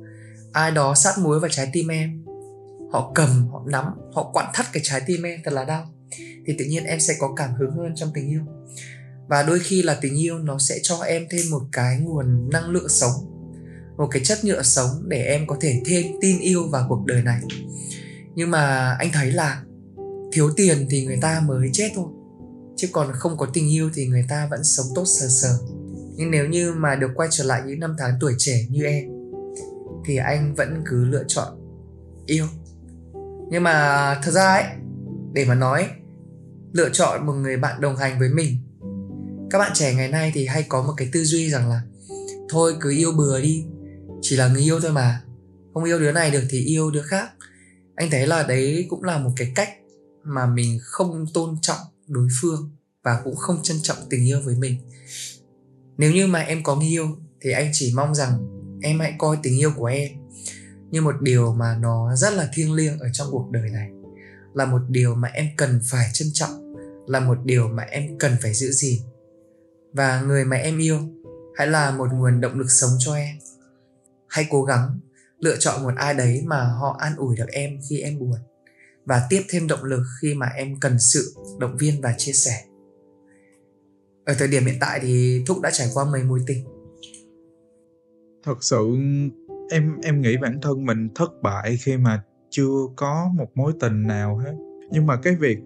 Ai 0.53 0.71
đó 0.71 0.95
sát 0.95 1.19
muối 1.19 1.41
vào 1.41 1.51
trái 1.51 1.71
tim 1.73 1.89
em. 1.89 2.25
Họ 2.93 3.13
cầm, 3.15 3.49
họ 3.49 3.63
nắm, 3.67 3.85
họ 4.13 4.31
quặn 4.33 4.47
thắt 4.55 4.67
cái 4.73 4.83
trái 4.87 5.03
tim 5.07 5.23
em, 5.23 5.41
thật 5.45 5.53
là 5.53 5.65
đau. 5.65 5.87
Thì 6.47 6.55
tự 6.59 6.65
nhiên 6.65 6.85
em 6.85 7.01
sẽ 7.01 7.15
có 7.19 7.33
cảm 7.37 7.55
hứng 7.55 7.71
hơn 7.71 7.93
trong 7.97 8.11
tình 8.15 8.29
yêu. 8.29 8.41
Và 9.29 9.43
đôi 9.43 9.59
khi 9.59 9.83
là 9.83 9.99
tình 10.01 10.21
yêu 10.21 10.39
nó 10.39 10.59
sẽ 10.59 10.79
cho 10.83 10.97
em 10.97 11.27
thêm 11.31 11.51
một 11.51 11.63
cái 11.73 11.99
nguồn 11.99 12.51
năng 12.51 12.71
lượng 12.71 12.89
sống. 12.89 13.13
Một 13.97 14.09
cái 14.11 14.25
chất 14.25 14.45
nhựa 14.45 14.63
sống 14.63 14.89
để 15.09 15.23
em 15.23 15.47
có 15.47 15.57
thể 15.61 15.83
thêm 15.87 16.07
tin 16.21 16.39
yêu 16.39 16.69
vào 16.69 16.87
cuộc 16.89 17.05
đời 17.07 17.23
này. 17.23 17.41
Nhưng 18.35 18.51
mà 18.51 18.97
anh 18.99 19.11
thấy 19.13 19.33
là 19.33 19.63
thiếu 20.33 20.51
tiền 20.57 20.87
thì 20.91 21.07
người 21.07 21.19
ta 21.23 21.43
mới 21.47 21.71
chết 21.73 21.93
thôi 21.95 22.07
chứ 22.79 22.89
còn 22.93 23.13
không 23.13 23.37
có 23.37 23.47
tình 23.53 23.71
yêu 23.71 23.91
thì 23.95 24.07
người 24.07 24.25
ta 24.29 24.49
vẫn 24.51 24.65
sống 24.65 24.87
tốt 24.95 25.05
sờ 25.05 25.29
sờ. 25.29 25.59
Nhưng 26.17 26.31
nếu 26.31 26.49
như 26.49 26.73
mà 26.73 26.97
được 26.97 27.11
quay 27.15 27.29
trở 27.33 27.45
lại 27.45 27.63
những 27.67 27.81
năm 27.81 27.95
tháng 27.99 28.15
tuổi 28.21 28.35
trẻ 28.39 28.67
như 28.71 28.85
em, 28.85 29.05
thì 30.07 30.17
anh 30.17 30.55
vẫn 30.55 30.83
cứ 30.87 31.05
lựa 31.05 31.25
chọn 31.29 31.49
yêu. 32.27 32.47
Nhưng 33.51 33.63
mà 33.63 34.15
thật 34.25 34.31
ra 34.31 34.55
ấy, 34.55 34.65
để 35.33 35.45
mà 35.45 35.55
nói, 35.55 35.89
lựa 36.73 36.89
chọn 36.93 37.27
một 37.27 37.33
người 37.33 37.57
bạn 37.57 37.81
đồng 37.81 37.97
hành 37.97 38.19
với 38.19 38.29
mình, 38.29 38.57
các 39.51 39.59
bạn 39.59 39.73
trẻ 39.75 39.95
ngày 39.95 40.09
nay 40.09 40.33
thì 40.35 40.47
hay 40.47 40.63
có 40.69 40.83
một 40.83 40.93
cái 40.97 41.09
tư 41.13 41.25
duy 41.25 41.51
rằng 41.51 41.71
là, 41.71 41.83
thôi 42.49 42.75
cứ 42.81 42.91
yêu 42.91 43.13
bừa 43.13 43.41
đi, 43.41 43.65
chỉ 44.21 44.37
là 44.37 44.49
người 44.49 44.63
yêu 44.63 44.81
thôi 44.81 44.93
mà, 44.93 45.23
không 45.75 45.85
yêu 45.85 45.99
đứa 45.99 46.13
này 46.13 46.31
được 46.31 46.43
thì 46.51 46.61
yêu 46.61 46.91
đứa 46.91 47.03
khác. 47.03 47.31
Anh 47.95 48.11
thấy 48.11 48.27
là 48.27 48.43
đấy 48.43 48.87
cũng 48.91 49.05
là 49.05 49.19
một 49.19 49.31
cái 49.37 49.53
cách 49.55 49.69
mà 50.25 50.47
mình 50.47 50.79
không 50.83 51.27
tôn 51.35 51.57
trọng 51.63 51.81
đối 52.09 52.29
phương 52.41 52.71
và 53.03 53.21
cũng 53.25 53.37
không 53.37 53.63
trân 53.63 53.77
trọng 53.83 53.97
tình 54.11 54.29
yêu 54.29 54.41
với 54.45 54.55
mình. 54.55 54.81
Nếu 55.99 56.13
như 56.13 56.27
mà 56.27 56.41
em 56.41 56.63
có 56.63 56.77
người 56.77 56.89
yêu, 56.89 57.09
thì 57.41 57.51
anh 57.51 57.71
chỉ 57.73 57.93
mong 57.97 58.15
rằng 58.15 58.33
em 58.83 59.01
hãy 59.01 59.15
coi 59.19 59.37
tình 59.43 59.61
yêu 59.61 59.73
của 59.77 59.87
em 59.87 60.11
như 60.91 61.01
một 61.01 61.23
điều 61.23 61.53
mà 61.53 61.79
nó 61.81 62.17
rất 62.17 62.33
là 62.33 62.51
thiêng 62.55 62.73
liêng 62.73 62.99
ở 62.99 63.09
trong 63.13 63.29
cuộc 63.31 63.51
đời 63.51 63.71
này, 63.71 63.91
là 64.55 64.65
một 64.65 64.83
điều 64.89 65.15
mà 65.15 65.29
em 65.29 65.47
cần 65.57 65.81
phải 65.91 66.11
trân 66.13 66.29
trọng, 66.33 66.75
là 67.07 67.21
một 67.21 67.39
điều 67.45 67.69
mà 67.69 67.83
em 67.83 68.19
cần 68.19 68.37
phải 68.43 68.55
giữ 68.55 68.71
gìn. 68.73 69.03
Và 69.93 70.23
người 70.23 70.45
mà 70.45 70.57
em 70.57 70.79
yêu, 70.79 70.99
hãy 71.57 71.67
là 71.67 71.91
một 71.91 72.09
nguồn 72.13 72.41
động 72.41 72.59
lực 72.59 72.71
sống 72.71 72.91
cho 72.99 73.15
em. 73.15 73.37
Hãy 74.29 74.47
cố 74.51 74.63
gắng 74.63 75.01
lựa 75.41 75.57
chọn 75.57 75.83
một 75.83 75.93
ai 75.97 76.15
đấy 76.15 76.43
mà 76.47 76.65
họ 76.65 76.97
an 76.99 77.17
ủi 77.17 77.37
được 77.37 77.49
em 77.49 77.79
khi 77.89 78.01
em 78.01 78.19
buồn 78.19 78.39
và 79.09 79.27
tiếp 79.31 79.43
thêm 79.49 79.67
động 79.67 79.85
lực 79.85 80.03
khi 80.23 80.35
mà 80.35 80.47
em 80.47 80.81
cần 80.81 80.99
sự 80.99 81.35
động 81.59 81.77
viên 81.77 82.01
và 82.01 82.15
chia 82.19 82.33
sẻ. 82.33 82.65
Ở 84.25 84.35
thời 84.39 84.49
điểm 84.49 84.65
hiện 84.67 84.77
tại 84.81 85.01
thì 85.03 85.43
thúc 85.47 85.61
đã 85.63 85.71
trải 85.73 85.89
qua 85.95 86.05
mấy 86.05 86.23
mối 86.23 86.41
tình. 86.47 86.65
Thật 88.45 88.59
sự, 88.61 88.97
em 89.71 89.97
em 90.03 90.21
nghĩ 90.21 90.37
bản 90.43 90.61
thân 90.63 90.87
mình 90.87 91.09
thất 91.15 91.31
bại 91.43 91.77
khi 91.81 91.97
mà 91.97 92.23
chưa 92.51 92.77
có 92.97 93.31
một 93.35 93.49
mối 93.55 93.73
tình 93.81 94.03
nào 94.03 94.37
hết. 94.37 94.55
Nhưng 94.91 95.07
mà 95.07 95.17
cái 95.23 95.35
việc 95.35 95.59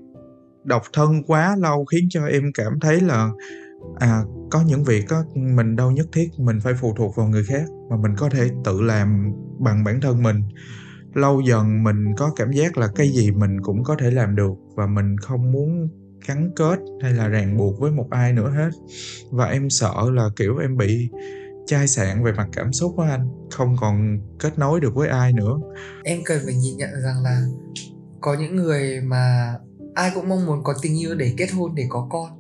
độc 0.64 0.82
thân 0.92 1.22
quá 1.26 1.56
lâu 1.56 1.84
khiến 1.84 2.06
cho 2.10 2.26
em 2.26 2.50
cảm 2.54 2.80
thấy 2.80 3.00
là 3.00 3.30
à 3.96 4.22
có 4.50 4.62
những 4.66 4.84
việc 4.84 5.08
á, 5.08 5.22
mình 5.34 5.76
đâu 5.76 5.90
nhất 5.90 6.06
thiết, 6.12 6.28
mình 6.38 6.60
phải 6.60 6.74
phụ 6.80 6.94
thuộc 6.96 7.16
vào 7.16 7.28
người 7.28 7.44
khác 7.44 7.64
mà 7.90 7.96
mình 7.96 8.12
có 8.16 8.28
thể 8.28 8.50
tự 8.64 8.80
làm 8.80 9.32
bằng 9.58 9.84
bản 9.84 10.00
thân 10.00 10.22
mình 10.22 10.42
lâu 11.14 11.40
dần 11.40 11.84
mình 11.84 12.14
có 12.16 12.32
cảm 12.36 12.52
giác 12.52 12.78
là 12.78 12.88
cái 12.94 13.08
gì 13.08 13.30
mình 13.30 13.60
cũng 13.62 13.84
có 13.84 13.96
thể 13.98 14.10
làm 14.10 14.36
được 14.36 14.52
và 14.74 14.86
mình 14.86 15.16
không 15.18 15.52
muốn 15.52 15.88
gắn 16.26 16.50
kết 16.56 16.78
hay 17.02 17.12
là 17.12 17.28
ràng 17.28 17.56
buộc 17.56 17.80
với 17.80 17.92
một 17.92 18.06
ai 18.10 18.32
nữa 18.32 18.50
hết. 18.50 18.70
Và 19.30 19.46
em 19.46 19.70
sợ 19.70 19.94
là, 20.12 20.28
kiểu, 20.36 20.58
em 20.58 20.76
bị 20.76 21.08
chai 21.66 21.88
sạn 21.88 22.24
về 22.24 22.32
mặt 22.32 22.48
cảm 22.52 22.72
xúc 22.72 22.92
của 22.96 23.02
anh, 23.02 23.28
không 23.50 23.76
còn 23.80 24.18
kết 24.38 24.58
nối 24.58 24.80
được 24.80 24.94
với 24.94 25.08
ai 25.08 25.32
nữa. 25.32 25.58
Em 26.04 26.18
cần 26.24 26.40
phải 26.44 26.54
nhìn 26.54 26.76
nhận 26.76 26.90
rằng 27.02 27.22
là 27.22 27.42
có 28.20 28.36
những 28.40 28.56
người 28.56 29.00
mà 29.00 29.54
ai 29.94 30.10
cũng 30.14 30.28
mong 30.28 30.46
muốn 30.46 30.64
có 30.64 30.74
tình 30.82 31.00
yêu 31.00 31.14
để 31.14 31.34
kết 31.36 31.50
hôn, 31.52 31.74
để 31.74 31.86
có 31.88 32.08
con. 32.10 32.30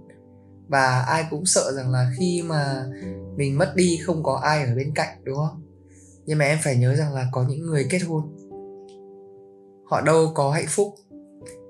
Và 0.68 1.00
ai 1.00 1.24
cũng 1.30 1.46
sợ 1.46 1.72
rằng 1.76 1.90
là 1.90 2.12
khi 2.18 2.42
mà 2.46 2.84
mình 3.36 3.58
mất 3.58 3.72
đi 3.76 3.98
không 4.04 4.22
có 4.22 4.40
ai 4.42 4.64
ở 4.64 4.74
bên 4.74 4.94
cạnh, 4.94 5.18
đúng 5.24 5.36
không? 5.36 5.62
Nhưng 6.26 6.38
mà 6.38 6.44
em 6.44 6.58
phải 6.62 6.76
nhớ 6.76 6.94
rằng 6.94 7.14
là 7.14 7.26
có 7.32 7.44
những 7.48 7.66
người 7.66 7.86
kết 7.90 7.98
hôn 7.98 8.36
họ 9.84 10.00
đâu 10.00 10.32
có 10.34 10.50
hạnh 10.50 10.66
phúc 10.68 10.94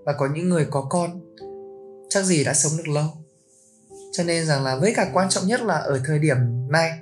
và 0.04 0.12
có 0.12 0.28
những 0.34 0.48
người 0.48 0.66
có 0.70 0.82
con, 0.82 1.20
chắc 2.08 2.24
gì 2.24 2.44
đã 2.44 2.54
sống 2.54 2.72
được 2.76 2.88
lâu. 2.88 3.06
Cho 4.12 4.24
nên 4.24 4.46
rằng 4.46 4.64
là 4.64 4.76
với 4.76 4.92
cả 4.96 5.10
quan 5.14 5.28
trọng 5.28 5.46
nhất 5.46 5.60
là 5.60 5.74
ở 5.74 6.00
thời 6.06 6.18
điểm 6.18 6.36
này 6.68 6.98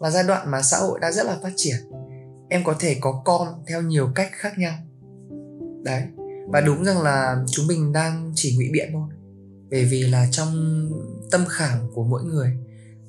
là 0.00 0.10
giai 0.10 0.24
đoạn 0.24 0.50
mà 0.50 0.62
xã 0.62 0.76
hội 0.78 0.98
đã 1.00 1.12
rất 1.12 1.26
là 1.26 1.38
phát 1.42 1.52
triển. 1.56 1.76
Em 2.48 2.64
có 2.64 2.74
thể 2.78 2.96
có 3.00 3.22
con 3.24 3.48
theo 3.68 3.82
nhiều 3.82 4.08
cách 4.14 4.28
khác 4.32 4.58
nhau. 4.58 4.74
Đấy, 5.84 6.02
và 6.48 6.60
đúng 6.60 6.84
rằng 6.84 7.02
là 7.02 7.44
chúng 7.46 7.66
mình 7.66 7.92
đang 7.92 8.32
chỉ 8.34 8.56
ngụy 8.56 8.68
biện 8.72 8.90
thôi. 8.92 9.08
Bởi 9.70 9.84
vì 9.84 10.02
là 10.02 10.28
trong 10.30 10.50
tâm 11.30 11.44
khảm 11.48 11.78
của 11.94 12.04
mỗi 12.04 12.24
người, 12.24 12.56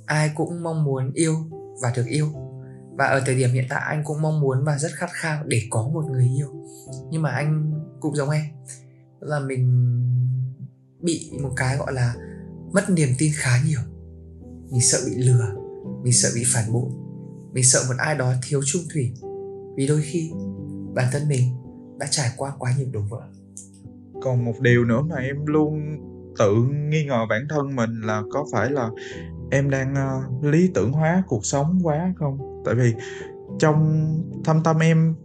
ai 0.06 0.32
cũng 0.36 0.64
mong 0.64 0.84
muốn 0.84 1.12
yêu 1.14 1.36
và 1.82 1.94
được 1.96 2.06
yêu 2.08 2.28
và 2.98 3.06
ở 3.06 3.22
thời 3.26 3.36
điểm 3.36 3.50
hiện 3.50 3.66
tại 3.70 3.82
anh 3.86 4.04
cũng 4.04 4.22
mong 4.22 4.40
muốn 4.40 4.64
và 4.64 4.78
rất 4.78 4.92
khát 4.92 5.10
khao 5.12 5.44
để 5.46 5.62
có 5.70 5.90
một 5.94 6.06
người 6.12 6.30
yêu. 6.38 6.48
Nhưng 7.12 7.22
mà 7.22 7.30
anh 7.30 7.74
cũng 8.00 8.16
giống 8.16 8.30
em 8.30 8.46
là 9.20 9.40
mình 9.40 9.94
bị 11.02 11.32
một 11.44 11.52
cái 11.56 11.78
gọi 11.78 11.94
là 11.94 12.16
mất 12.74 12.90
niềm 12.90 13.10
tin 13.18 13.32
khá 13.36 13.52
nhiều. 13.66 13.80
Mình 14.70 14.82
sợ 14.82 14.98
bị 15.06 15.16
lừa 15.16 15.46
mình 16.04 16.14
sợ 16.14 16.30
bị 16.36 16.44
phản 16.46 16.74
bội 16.74 16.92
mình 17.54 17.64
sợ 17.64 17.80
một 17.88 17.94
ai 17.98 18.16
đó 18.16 18.34
thiếu 18.48 18.62
trung 18.66 18.82
thủy. 18.94 19.14
Vì 19.76 19.88
đôi 19.88 20.02
khi 20.02 20.32
bản 20.94 21.06
thân 21.12 21.28
mình 21.28 21.42
đã 22.00 22.08
trải 22.10 22.30
qua 22.38 22.54
quá 22.60 22.74
nhiều 22.78 22.88
đổ 22.92 23.02
vỡ. 23.10 23.22
Còn 24.22 24.46
một 24.46 24.60
điều 24.62 24.86
nữa 24.86 25.02
mà 25.02 25.16
em 25.16 25.46
luôn 25.46 25.80
tự 26.40 26.56
nghi 26.90 27.06
ngờ 27.06 27.26
bản 27.30 27.48
thân 27.50 27.76
mình 27.76 28.02
là 28.02 28.22
có 28.32 28.46
phải 28.52 28.72
là 28.72 28.90
em 29.52 29.70
đang 29.70 29.94
uh, 29.94 30.44
lý 30.44 30.72
tưởng 30.74 30.92
hóa 30.92 31.24
cuộc 31.28 31.46
sống 31.46 31.80
quá 31.84 32.14
không? 32.18 32.57
Tại 32.68 32.76
vì 32.76 32.94
trong 33.60 34.08
thâm 34.46 34.64
tâm 34.64 34.80
em 34.80 35.16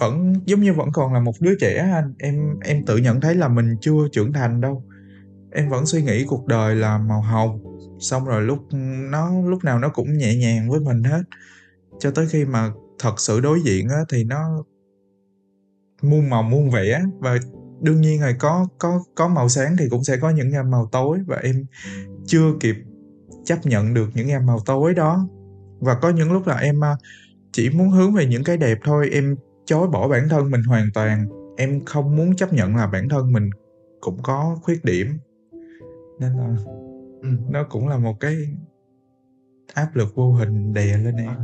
vẫn 0.00 0.32
giống 0.46 0.60
như 0.60 0.72
vẫn 0.72 0.88
còn 0.92 1.14
là 1.14 1.20
một 1.20 1.32
đứa 1.40 1.54
trẻ 1.60 1.88
anh. 1.92 2.14
Em 2.18 2.58
em 2.64 2.84
tự 2.86 2.96
nhận 2.96 3.20
thấy 3.20 3.34
là 3.34 3.48
mình 3.48 3.76
chưa 3.80 4.08
trưởng 4.12 4.32
thành 4.32 4.60
đâu. 4.60 4.84
Em 5.52 5.68
vẫn 5.68 5.86
suy 5.86 6.02
nghĩ 6.02 6.24
cuộc 6.24 6.46
đời 6.46 6.76
là 6.76 6.98
màu 6.98 7.20
hồng. 7.20 7.64
Xong 8.00 8.24
rồi 8.24 8.42
lúc 8.42 8.58
nó 9.10 9.42
lúc 9.44 9.64
nào 9.64 9.78
nó 9.78 9.88
cũng 9.88 10.18
nhẹ 10.18 10.36
nhàng 10.36 10.70
với 10.70 10.80
mình 10.80 11.02
hết. 11.02 11.22
Cho 11.98 12.10
tới 12.10 12.26
khi 12.30 12.44
mà 12.44 12.70
thật 12.98 13.20
sự 13.20 13.40
đối 13.40 13.60
diện 13.60 13.88
á, 13.88 13.98
thì 14.08 14.24
nó 14.24 14.64
muôn 16.02 16.30
màu 16.30 16.42
muôn 16.42 16.70
vẻ. 16.70 17.02
Và 17.18 17.38
đương 17.80 18.00
nhiên 18.00 18.20
là 18.20 18.32
có 18.38 18.66
có 18.78 19.02
có 19.14 19.28
màu 19.28 19.48
sáng 19.48 19.76
thì 19.78 19.88
cũng 19.88 20.04
sẽ 20.04 20.16
có 20.16 20.30
những 20.30 20.50
gam 20.50 20.70
màu 20.70 20.88
tối. 20.92 21.18
Và 21.26 21.36
em 21.36 21.64
chưa 22.26 22.52
kịp 22.60 22.76
chấp 23.44 23.66
nhận 23.66 23.94
được 23.94 24.08
những 24.14 24.28
gam 24.28 24.46
màu 24.46 24.58
tối 24.66 24.94
đó 24.94 25.28
và 25.80 25.94
có 25.94 26.10
những 26.10 26.32
lúc 26.32 26.46
là 26.46 26.56
em 26.56 26.84
à, 26.84 26.96
chỉ 27.52 27.70
muốn 27.70 27.90
hướng 27.90 28.12
về 28.12 28.26
những 28.26 28.44
cái 28.44 28.56
đẹp 28.56 28.78
thôi 28.84 29.08
em 29.12 29.36
chối 29.64 29.88
bỏ 29.88 30.08
bản 30.08 30.28
thân 30.28 30.50
mình 30.50 30.62
hoàn 30.62 30.88
toàn. 30.94 31.26
Em 31.56 31.84
không 31.84 32.16
muốn 32.16 32.36
chấp 32.36 32.52
nhận 32.52 32.76
là 32.76 32.86
bản 32.86 33.08
thân 33.08 33.32
mình 33.32 33.50
cũng 34.00 34.18
có 34.22 34.58
khuyết 34.62 34.84
điểm. 34.84 35.18
Nên 36.20 36.32
là 36.32 36.56
ừ. 37.22 37.28
nó 37.50 37.64
cũng 37.70 37.88
là 37.88 37.98
một 37.98 38.20
cái 38.20 38.36
áp 39.74 39.96
lực 39.96 40.14
vô 40.14 40.32
hình 40.32 40.72
đè 40.72 40.96
lên 40.96 41.16
em. 41.16 41.36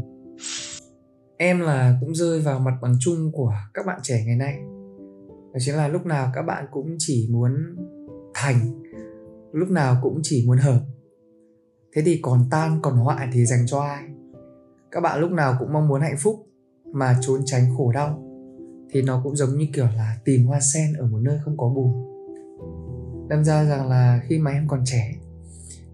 Em 1.36 1.60
là 1.60 1.98
cũng 2.00 2.14
rơi 2.14 2.40
vào 2.40 2.58
mặt 2.58 2.74
bằng 2.82 2.96
chung 3.00 3.32
của 3.32 3.52
các 3.74 3.86
bạn 3.86 4.00
trẻ 4.02 4.24
ngày 4.26 4.36
nay. 4.36 4.58
Đó 5.52 5.58
chính 5.58 5.74
là 5.74 5.88
lúc 5.88 6.06
nào 6.06 6.32
các 6.34 6.42
bạn 6.42 6.66
cũng 6.70 6.96
chỉ 6.98 7.28
muốn 7.30 7.76
thành 8.34 8.82
lúc 9.52 9.70
nào 9.70 9.96
cũng 10.02 10.20
chỉ 10.22 10.44
muốn 10.46 10.58
hợp. 10.58 10.80
Thế 11.96 12.02
thì 12.04 12.18
còn 12.22 12.48
tan 12.50 12.78
còn 12.82 12.96
hoại 12.96 13.28
thì 13.32 13.46
dành 13.46 13.66
cho 13.66 13.80
ai 13.80 14.13
các 14.94 15.00
bạn 15.00 15.20
lúc 15.20 15.30
nào 15.30 15.56
cũng 15.58 15.72
mong 15.72 15.88
muốn 15.88 16.00
hạnh 16.00 16.16
phúc 16.18 16.46
mà 16.92 17.18
trốn 17.20 17.40
tránh 17.44 17.64
khổ 17.76 17.92
đau. 17.92 18.22
Thì 18.90 19.02
nó 19.02 19.20
cũng 19.24 19.36
giống 19.36 19.58
như 19.58 19.66
kiểu 19.72 19.86
là 19.96 20.16
tìm 20.24 20.46
hoa 20.46 20.60
sen 20.60 20.92
ở 20.98 21.06
một 21.06 21.18
nơi 21.22 21.38
không 21.44 21.56
có 21.56 21.68
bùn. 21.68 21.92
Đâm 23.28 23.44
ra 23.44 23.64
rằng 23.64 23.88
là 23.88 24.22
khi 24.26 24.38
mà 24.38 24.50
em 24.50 24.68
còn 24.68 24.82
trẻ, 24.84 25.14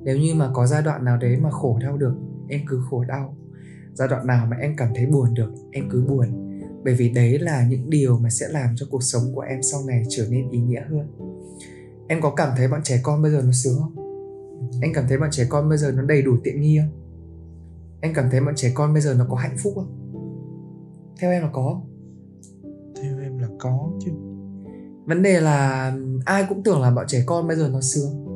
nếu 0.01 0.19
như 0.19 0.35
mà 0.35 0.51
có 0.55 0.67
giai 0.67 0.83
đoạn 0.83 1.05
nào 1.05 1.17
đấy 1.17 1.37
mà 1.37 1.51
khổ 1.51 1.79
đau 1.83 1.97
được, 1.97 2.15
em 2.49 2.61
cứ 2.69 2.81
khổ 2.91 3.05
đau. 3.05 3.37
Giai 3.95 4.09
đoạn 4.09 4.27
nào 4.27 4.47
mà 4.47 4.57
em 4.57 4.77
cảm 4.77 4.89
thấy 4.95 5.07
buồn 5.07 5.35
được, 5.35 5.53
em 5.73 5.89
cứ 5.91 6.05
buồn. 6.09 6.61
Bởi 6.85 6.95
vì 6.95 7.09
đấy 7.09 7.39
là 7.39 7.67
những 7.69 7.91
điều 7.91 8.19
mà 8.19 8.31
sẽ 8.31 8.49
làm 8.49 8.75
cho 8.77 8.87
cuộc 8.91 9.03
sống 9.03 9.23
của 9.35 9.41
em 9.41 9.63
sau 9.63 9.81
này 9.87 10.03
trở 10.09 10.27
nên 10.31 10.51
ý 10.51 10.59
nghĩa 10.61 10.83
hơn. 10.91 11.07
Em 12.09 12.21
có 12.21 12.35
cảm 12.35 12.51
thấy 12.57 12.69
bọn 12.69 12.81
trẻ 12.85 13.01
con 13.03 13.23
bây 13.23 13.33
giờ 13.33 13.43
nó 13.45 13.53
sướng 13.53 13.79
không? 13.79 13.97
Anh 14.83 14.93
cảm 14.95 15.05
thấy 15.09 15.19
bọn 15.19 15.29
trẻ 15.33 15.47
con 15.49 15.69
bây 15.69 15.79
giờ 15.79 15.93
nó 15.97 16.03
đầy 16.03 16.23
đủ 16.23 16.37
tiện 16.45 16.61
nghi 16.61 16.79
không? 16.79 17.00
Anh 18.01 18.15
cảm 18.15 18.31
thấy 18.31 18.41
bọn 18.41 18.55
trẻ 18.57 18.73
con 18.75 18.93
bây 18.93 19.03
giờ 19.03 19.15
nó 19.19 19.27
có 19.31 19.37
hạnh 19.37 19.57
phúc 19.63 19.73
không? 19.77 19.97
Theo 21.21 21.31
em 21.31 21.43
là 21.43 21.51
có. 21.53 21.81
Theo 23.03 23.19
em 23.23 23.39
là 23.39 23.49
có 23.59 23.91
chứ. 24.05 24.11
Vấn 25.05 25.23
đề 25.23 25.41
là 25.41 25.93
ai 26.25 26.47
cũng 26.49 26.63
tưởng 26.63 26.81
là 26.81 26.91
bọn 26.91 27.05
trẻ 27.09 27.23
con 27.27 27.49
bây 27.49 27.57
giờ 27.57 27.69
nó 27.73 27.81
sướng. 27.81 28.27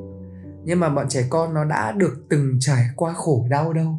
Nhưng 0.64 0.80
mà 0.80 0.88
bọn 0.88 1.08
trẻ 1.08 1.26
con 1.30 1.54
nó 1.54 1.64
đã 1.64 1.92
được 1.92 2.24
từng 2.28 2.56
trải 2.60 2.84
qua 2.96 3.12
khổ 3.12 3.46
đau 3.50 3.72
đâu 3.72 3.98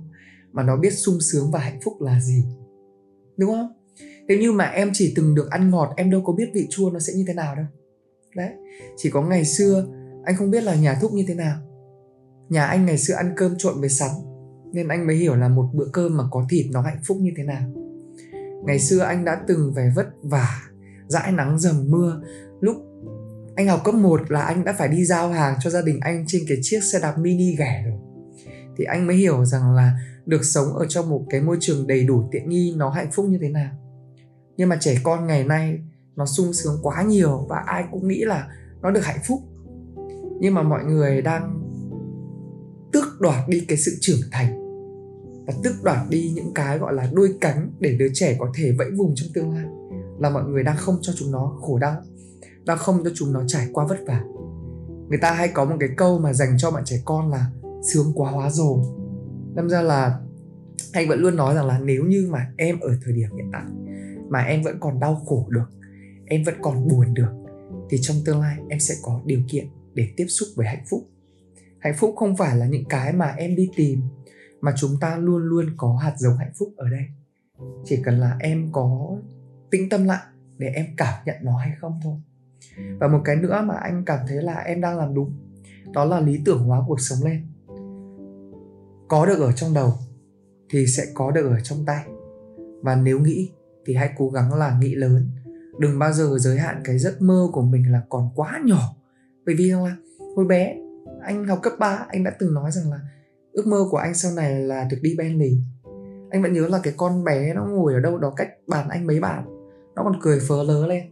mà 0.52 0.64
nó 0.64 0.78
biết 0.78 0.92
sung 0.92 1.22
sướng 1.22 1.52
và 1.52 1.60
hạnh 1.60 1.80
phúc 1.84 2.02
là 2.02 2.20
gì. 2.22 2.46
Đúng 3.38 3.52
không? 3.52 3.74
Nếu 4.28 4.40
như 4.40 4.52
mà 4.52 4.66
em 4.66 4.90
chỉ 4.94 5.14
từng 5.16 5.36
được 5.36 5.50
ăn 5.50 5.70
ngọt 5.70 5.94
em 5.98 6.12
đâu 6.12 6.22
có 6.26 6.34
biết 6.34 6.50
vị 6.54 6.68
chua 6.70 6.90
nó 6.92 7.00
sẽ 7.00 7.14
như 7.14 7.24
thế 7.28 7.34
nào 7.34 7.56
đâu. 7.56 7.66
Đấy 8.36 8.50
chỉ 8.98 9.10
có 9.10 9.22
ngày 9.22 9.46
xưa 9.46 9.88
anh 10.24 10.36
không 10.36 10.52
biết 10.52 10.64
là 10.64 10.76
nhà 10.76 10.98
thúc 11.02 11.14
như 11.14 11.26
thế 11.28 11.34
nào. 11.34 11.58
Nhà 12.50 12.66
anh 12.66 12.86
ngày 12.86 12.98
xưa 12.98 13.14
ăn 13.14 13.34
cơm 13.36 13.56
trộn 13.58 13.80
với 13.80 13.90
sắn 13.90 14.10
nên 14.76 14.88
anh 14.88 15.08
mới 15.08 15.16
hiểu 15.16 15.36
là 15.36 15.48
một 15.48 15.70
bữa 15.74 15.86
cơm 15.94 16.18
mà 16.18 16.24
có 16.32 16.46
thịt 16.50 16.66
nó 16.72 16.82
hạnh 16.82 17.00
phúc 17.08 17.18
như 17.22 17.32
thế 17.38 17.44
nào. 17.44 17.62
Ngày 18.66 18.80
xưa 18.80 19.00
anh 19.00 19.26
đã 19.26 19.42
từng 19.48 19.72
phải 19.76 19.92
vất 19.96 20.08
vả, 20.24 20.62
dãi 21.08 21.32
nắng 21.32 21.60
dầm 21.60 21.92
mưa. 21.92 22.22
Lúc 22.62 22.76
anh 23.56 23.68
học 23.68 23.82
cấp 23.84 23.96
1 23.96 24.32
là 24.32 24.42
anh 24.42 24.64
đã 24.64 24.74
phải 24.74 24.88
đi 24.88 25.06
giao 25.06 25.30
hàng 25.30 25.58
cho 25.62 25.70
gia 25.70 25.82
đình 25.82 26.00
anh 26.02 26.26
trên 26.28 26.42
cái 26.48 26.58
chiếc 26.62 26.84
xe 26.84 27.00
đạp 27.00 27.18
mini 27.18 27.56
ghẻ 27.56 27.84
rồi. 27.86 28.00
Thì 28.78 28.84
anh 28.84 29.08
mới 29.08 29.16
hiểu 29.16 29.46
rằng 29.46 29.76
là 29.76 30.00
được 30.26 30.46
sống 30.46 30.74
ở 30.74 30.86
trong 30.90 31.10
một 31.10 31.26
cái 31.30 31.42
môi 31.42 31.58
trường 31.60 31.88
đầy 31.88 32.04
đủ 32.04 32.30
tiện 32.32 32.50
nghi 32.50 32.74
nó 32.78 32.90
hạnh 32.90 33.12
phúc 33.12 33.26
như 33.30 33.38
thế 33.42 33.50
nào. 33.50 33.72
Nhưng 34.58 34.70
mà 34.70 34.78
trẻ 34.80 34.96
con 35.04 35.28
ngày 35.28 35.44
nay, 35.44 35.80
nó 36.16 36.26
sung 36.26 36.54
sướng 36.54 36.80
quá 36.82 37.04
nhiều 37.04 37.46
và 37.50 37.58
ai 37.66 37.84
cũng 37.92 38.08
nghĩ 38.08 38.24
là 38.26 38.48
nó 38.82 38.92
được 38.92 39.06
hạnh 39.06 39.20
phúc. 39.28 39.40
Nhưng 40.40 40.54
mà 40.54 40.64
mọi 40.64 40.84
người 40.84 41.22
đang 41.22 41.62
tước 42.94 43.06
đoạt 43.20 43.50
đi 43.50 43.66
cái 43.68 43.78
sự 43.78 43.92
trưởng 44.02 44.20
thành 44.32 44.65
và 45.48 45.54
tước 45.64 45.84
đoạt 45.84 46.10
đi 46.10 46.32
những 46.36 46.54
cái 46.56 46.78
gọi 46.78 46.94
là 46.94 47.10
đôi 47.14 47.34
cánh 47.42 47.72
để 47.80 47.96
đứa 48.00 48.08
trẻ 48.14 48.36
có 48.40 48.52
thể 48.56 48.72
vẫy 48.72 48.92
vùng 48.98 49.16
trong 49.16 49.30
tương 49.34 49.52
lai. 49.52 49.66
Là 50.20 50.30
mọi 50.30 50.44
người 50.44 50.64
đang 50.64 50.78
không 50.78 50.98
cho 51.02 51.14
chúng 51.16 51.32
nó 51.32 51.58
khổ 51.62 51.78
đau, 51.78 52.02
đang 52.66 52.78
không 52.78 53.02
cho 53.04 53.12
chúng 53.16 53.34
nó 53.34 53.44
trải 53.48 53.68
qua 53.74 53.86
vất 53.86 53.98
vả. 54.08 54.24
Người 55.10 55.20
ta 55.22 55.32
hay 55.32 55.48
có 55.48 55.66
một 55.66 55.76
cái 55.80 55.90
câu 55.98 56.20
mà 56.20 56.34
dành 56.34 56.58
cho 56.58 56.72
bạn 56.72 56.84
trẻ 56.86 57.02
con 57.06 57.32
là 57.32 57.52
sướng 57.94 58.12
quá 58.16 58.32
hóa 58.32 58.50
rồ 58.50 58.84
đâm 59.56 59.70
ra 59.70 59.82
là 59.82 60.20
anh 60.94 61.10
vẫn 61.10 61.20
luôn 61.20 61.36
nói 61.36 61.56
rằng 61.56 61.66
là 61.66 61.80
nếu 61.80 62.04
như 62.04 62.28
mà 62.32 62.52
em 62.58 62.80
ở 62.80 62.98
thời 63.04 63.14
điểm 63.14 63.30
hiện 63.36 63.50
tại 63.54 63.64
mà 64.30 64.40
em 64.40 64.64
vẫn 64.64 64.78
còn 64.80 65.00
đau 65.00 65.16
khổ 65.26 65.48
được, 65.50 65.66
em 66.26 66.44
vẫn 66.44 66.56
còn 66.62 66.88
buồn 66.88 67.14
được, 67.14 67.32
thì 67.90 67.98
trong 68.02 68.18
tương 68.26 68.42
lai 68.42 68.58
em 68.70 68.80
sẽ 68.80 68.96
có 69.04 69.22
điều 69.26 69.40
kiện 69.50 69.68
để 69.94 70.08
tiếp 70.18 70.26
xúc 70.28 70.50
với 70.56 70.68
hạnh 70.68 70.84
phúc. 70.90 71.00
Hạnh 71.80 71.94
phúc 71.98 72.14
không 72.18 72.38
phải 72.38 72.58
là 72.58 72.66
những 72.66 72.86
cái 72.86 73.14
mà 73.14 73.26
em 73.26 73.56
đi 73.56 73.70
tìm 73.76 74.02
mà 74.66 74.74
chúng 74.78 74.92
ta 75.02 75.18
luôn 75.18 75.44
luôn 75.44 75.66
có 75.78 75.98
hạt 75.98 76.14
giống 76.18 76.38
hạnh 76.38 76.52
phúc 76.56 76.74
ở 76.78 76.90
đây. 76.90 77.06
Chỉ 77.86 78.02
cần 78.04 78.20
là 78.20 78.38
em 78.40 78.70
có 78.72 79.18
tĩnh 79.72 79.90
tâm 79.90 80.06
lại 80.06 80.22
để 80.58 80.68
em 80.68 80.86
cảm 80.98 81.14
nhận 81.26 81.36
nó 81.42 81.58
hay 81.58 81.72
không 81.80 82.00
thôi. 82.04 82.16
Và 83.00 83.08
một 83.08 83.22
cái 83.26 83.36
nữa 83.36 83.62
mà 83.66 83.76
anh 83.76 84.06
cảm 84.06 84.20
thấy 84.28 84.42
là 84.44 84.54
em 84.54 84.82
đang 84.82 84.98
làm 84.98 85.14
đúng, 85.14 85.34
đó 85.94 86.06
là 86.06 86.20
lý 86.20 86.42
tưởng 86.46 86.64
hóa 86.64 86.82
cuộc 86.88 87.00
sống 87.00 87.20
lên. 87.24 87.48
Có 89.08 89.26
được 89.26 89.40
ở 89.40 89.52
trong 89.52 89.74
đầu 89.74 89.94
thì 90.70 90.88
sẽ 90.88 91.04
có 91.14 91.32
được 91.32 91.50
ở 91.50 91.60
trong 91.60 91.86
tay. 91.86 92.06
Và 92.82 92.96
nếu 92.96 93.20
nghĩ 93.20 93.52
thì 93.86 93.96
hãy 93.96 94.10
cố 94.18 94.30
gắng 94.30 94.54
là 94.54 94.78
nghĩ 94.80 94.96
lớn. 94.96 95.30
Đừng 95.80 96.00
bao 96.00 96.14
giờ 96.14 96.38
giới 96.38 96.60
hạn 96.60 96.82
cái 96.84 97.00
giấc 97.00 97.22
mơ 97.22 97.48
của 97.54 97.62
mình 97.62 97.92
là 97.92 98.02
còn 98.10 98.30
quá 98.36 98.62
nhỏ. 98.66 98.96
Bởi 99.46 99.56
vì 99.56 99.72
là 99.72 99.96
hồi 100.36 100.46
bé, 100.46 100.76
anh 101.22 101.48
học 101.48 101.60
cấp 101.64 101.74
3 101.80 102.06
anh 102.08 102.24
đã 102.24 102.32
từng 102.40 102.54
nói 102.54 102.72
rằng 102.72 102.92
là 102.92 103.00
ước 103.56 103.68
mơ 103.68 103.86
của 103.92 103.98
anh 103.98 104.14
sau 104.14 104.32
này 104.32 104.60
là 104.60 104.88
được 104.92 104.98
đi 105.02 105.16
Bentley 105.18 105.62
anh 106.36 106.42
vẫn 106.42 106.54
nhớ 106.54 106.68
là 106.68 106.80
cái 106.84 106.94
con 106.98 107.24
bé 107.24 107.54
nó 107.54 107.66
ngồi 107.66 107.94
ở 107.94 108.00
đâu 108.00 108.18
đó 108.18 108.34
cách 108.36 108.50
bàn 108.68 108.90
anh 108.90 109.08
mấy 109.08 109.20
bạn, 109.20 109.46
nó 109.96 110.04
còn 110.04 110.20
cười 110.22 110.40
phớ 110.48 110.64
lớ 110.64 110.88
lên. 110.88 111.04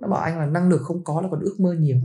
Nó 0.00 0.08
bảo 0.08 0.20
anh 0.20 0.38
là 0.38 0.46
năng 0.46 0.68
lực 0.68 0.80
không 0.82 1.04
có 1.04 1.20
là 1.20 1.28
còn 1.30 1.40
ước 1.40 1.60
mơ 1.60 1.74
nhiều. 1.78 1.96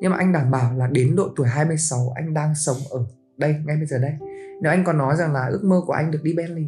Nhưng 0.00 0.10
mà 0.10 0.16
anh 0.16 0.32
đảm 0.32 0.50
bảo 0.50 0.76
là 0.76 0.86
đến 0.86 1.16
độ 1.16 1.28
tuổi 1.36 1.46
26 1.48 2.12
anh 2.14 2.34
đang 2.34 2.54
sống 2.54 2.76
ở 2.90 3.06
đây 3.36 3.54
ngay 3.66 3.76
bây 3.76 3.86
giờ 3.86 3.98
đây. 3.98 4.12
Nếu 4.62 4.72
anh 4.72 4.84
còn 4.84 4.98
nói 4.98 5.16
rằng 5.16 5.32
là 5.32 5.46
ước 5.46 5.64
mơ 5.64 5.80
của 5.86 5.92
anh 5.92 6.10
được 6.10 6.22
đi 6.22 6.34
Bentley 6.34 6.66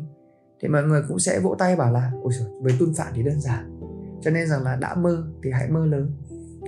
thì 0.63 0.69
mọi 0.69 0.83
người 0.83 1.03
cũng 1.09 1.19
sẽ 1.19 1.41
vỗ 1.41 1.57
tay 1.59 1.77
bảo 1.77 1.93
là 1.93 2.13
ôi 2.23 2.33
trời 2.39 2.49
với 2.63 2.75
tuân 2.79 2.95
phản 2.97 3.13
thì 3.15 3.23
đơn 3.23 3.41
giản. 3.41 3.81
Cho 4.23 4.31
nên 4.31 4.49
rằng 4.49 4.63
là 4.63 4.77
đã 4.77 4.95
mơ 4.95 5.25
thì 5.45 5.51
hãy 5.51 5.69
mơ 5.69 5.87
lớn. 5.87 6.11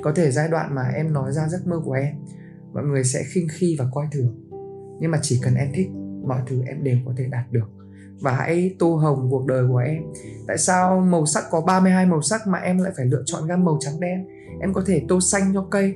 Có 0.02 0.12
thể 0.12 0.30
giai 0.30 0.48
đoạn 0.48 0.74
mà 0.74 0.82
em 0.82 1.12
nói 1.12 1.32
ra 1.32 1.48
giấc 1.48 1.66
mơ 1.66 1.80
của 1.84 1.92
em 1.92 2.14
mọi 2.72 2.84
người 2.84 3.04
sẽ 3.04 3.22
khinh 3.26 3.48
khi 3.50 3.76
và 3.78 3.84
coi 3.92 4.06
thường 4.12 4.45
nhưng 5.00 5.10
mà 5.10 5.18
chỉ 5.22 5.40
cần 5.42 5.54
em 5.54 5.68
thích, 5.74 5.88
mọi 6.26 6.40
thứ 6.46 6.62
em 6.66 6.84
đều 6.84 6.96
có 7.06 7.12
thể 7.16 7.26
đạt 7.30 7.52
được. 7.52 7.66
Và 8.20 8.32
hãy 8.32 8.76
tô 8.78 8.96
hồng 8.96 9.28
cuộc 9.30 9.46
đời 9.46 9.68
của 9.68 9.76
em. 9.76 10.02
Tại 10.46 10.58
sao 10.58 11.00
màu 11.00 11.26
sắc 11.26 11.44
có 11.50 11.60
32 11.60 12.06
màu 12.06 12.22
sắc 12.22 12.46
mà 12.46 12.58
em 12.58 12.78
lại 12.78 12.92
phải 12.96 13.06
lựa 13.06 13.22
chọn 13.26 13.46
gam 13.46 13.64
màu 13.64 13.78
trắng 13.80 14.00
đen? 14.00 14.26
Em 14.60 14.72
có 14.72 14.82
thể 14.86 15.02
tô 15.08 15.20
xanh 15.20 15.50
cho 15.54 15.66
cây, 15.70 15.94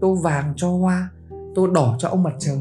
tô 0.00 0.14
vàng 0.14 0.52
cho 0.56 0.68
hoa, 0.68 1.10
tô 1.54 1.66
đỏ 1.66 1.96
cho 1.98 2.08
ông 2.08 2.22
mặt 2.22 2.34
trời. 2.38 2.58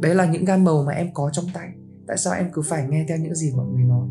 Đấy 0.00 0.14
là 0.14 0.26
những 0.26 0.44
gam 0.44 0.64
màu 0.64 0.82
mà 0.82 0.92
em 0.92 1.14
có 1.14 1.30
trong 1.32 1.44
tay. 1.54 1.68
Tại 2.06 2.16
sao 2.16 2.34
em 2.34 2.50
cứ 2.52 2.62
phải 2.62 2.86
nghe 2.88 3.04
theo 3.08 3.18
những 3.18 3.34
gì 3.34 3.52
mọi 3.56 3.66
người 3.66 3.84
nói? 3.84 4.08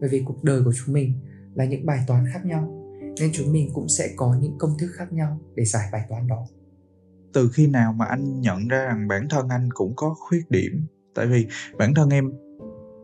Bởi 0.00 0.08
vì 0.08 0.22
cuộc 0.26 0.44
đời 0.44 0.62
của 0.64 0.72
chúng 0.72 0.94
mình 0.94 1.12
là 1.54 1.64
những 1.64 1.86
bài 1.86 2.04
toán 2.06 2.24
khác 2.32 2.46
nhau, 2.46 2.88
nên 3.20 3.30
chúng 3.32 3.52
mình 3.52 3.70
cũng 3.74 3.88
sẽ 3.88 4.08
có 4.16 4.34
những 4.40 4.58
công 4.58 4.78
thức 4.78 4.88
khác 4.94 5.12
nhau 5.12 5.38
để 5.54 5.64
giải 5.64 5.88
bài 5.92 6.02
toán 6.08 6.28
đó 6.28 6.46
từ 7.32 7.50
khi 7.54 7.66
nào 7.66 7.92
mà 7.92 8.04
anh 8.04 8.40
nhận 8.40 8.68
ra 8.68 8.84
rằng 8.84 9.08
bản 9.08 9.28
thân 9.28 9.48
anh 9.48 9.68
cũng 9.74 9.96
có 9.96 10.14
khuyết 10.18 10.50
điểm? 10.50 10.86
Tại 11.14 11.26
vì 11.26 11.46
bản 11.78 11.94
thân 11.94 12.10
em 12.10 12.30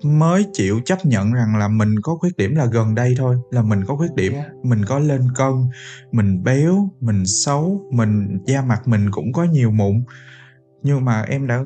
mới 0.02 0.46
chịu 0.52 0.80
chấp 0.84 1.06
nhận 1.06 1.32
rằng 1.32 1.56
là 1.56 1.68
mình 1.68 2.00
có 2.00 2.16
khuyết 2.16 2.36
điểm 2.36 2.54
là 2.54 2.66
gần 2.66 2.94
đây 2.94 3.14
thôi 3.18 3.36
là 3.50 3.62
mình 3.62 3.84
có 3.86 3.96
khuyết 3.96 4.14
điểm. 4.14 4.32
Yeah. 4.32 4.46
mình 4.62 4.84
có 4.84 4.98
lên 4.98 5.20
cân 5.34 5.52
mình 6.12 6.44
béo 6.44 6.90
mình 7.00 7.26
xấu 7.26 7.90
mình 7.92 8.38
da 8.46 8.62
mặt 8.62 8.88
mình 8.88 9.10
cũng 9.10 9.32
có 9.32 9.44
nhiều 9.44 9.70
mụn. 9.70 10.02
Nhưng 10.82 11.04
mà 11.04 11.22
em 11.22 11.46
đã 11.46 11.64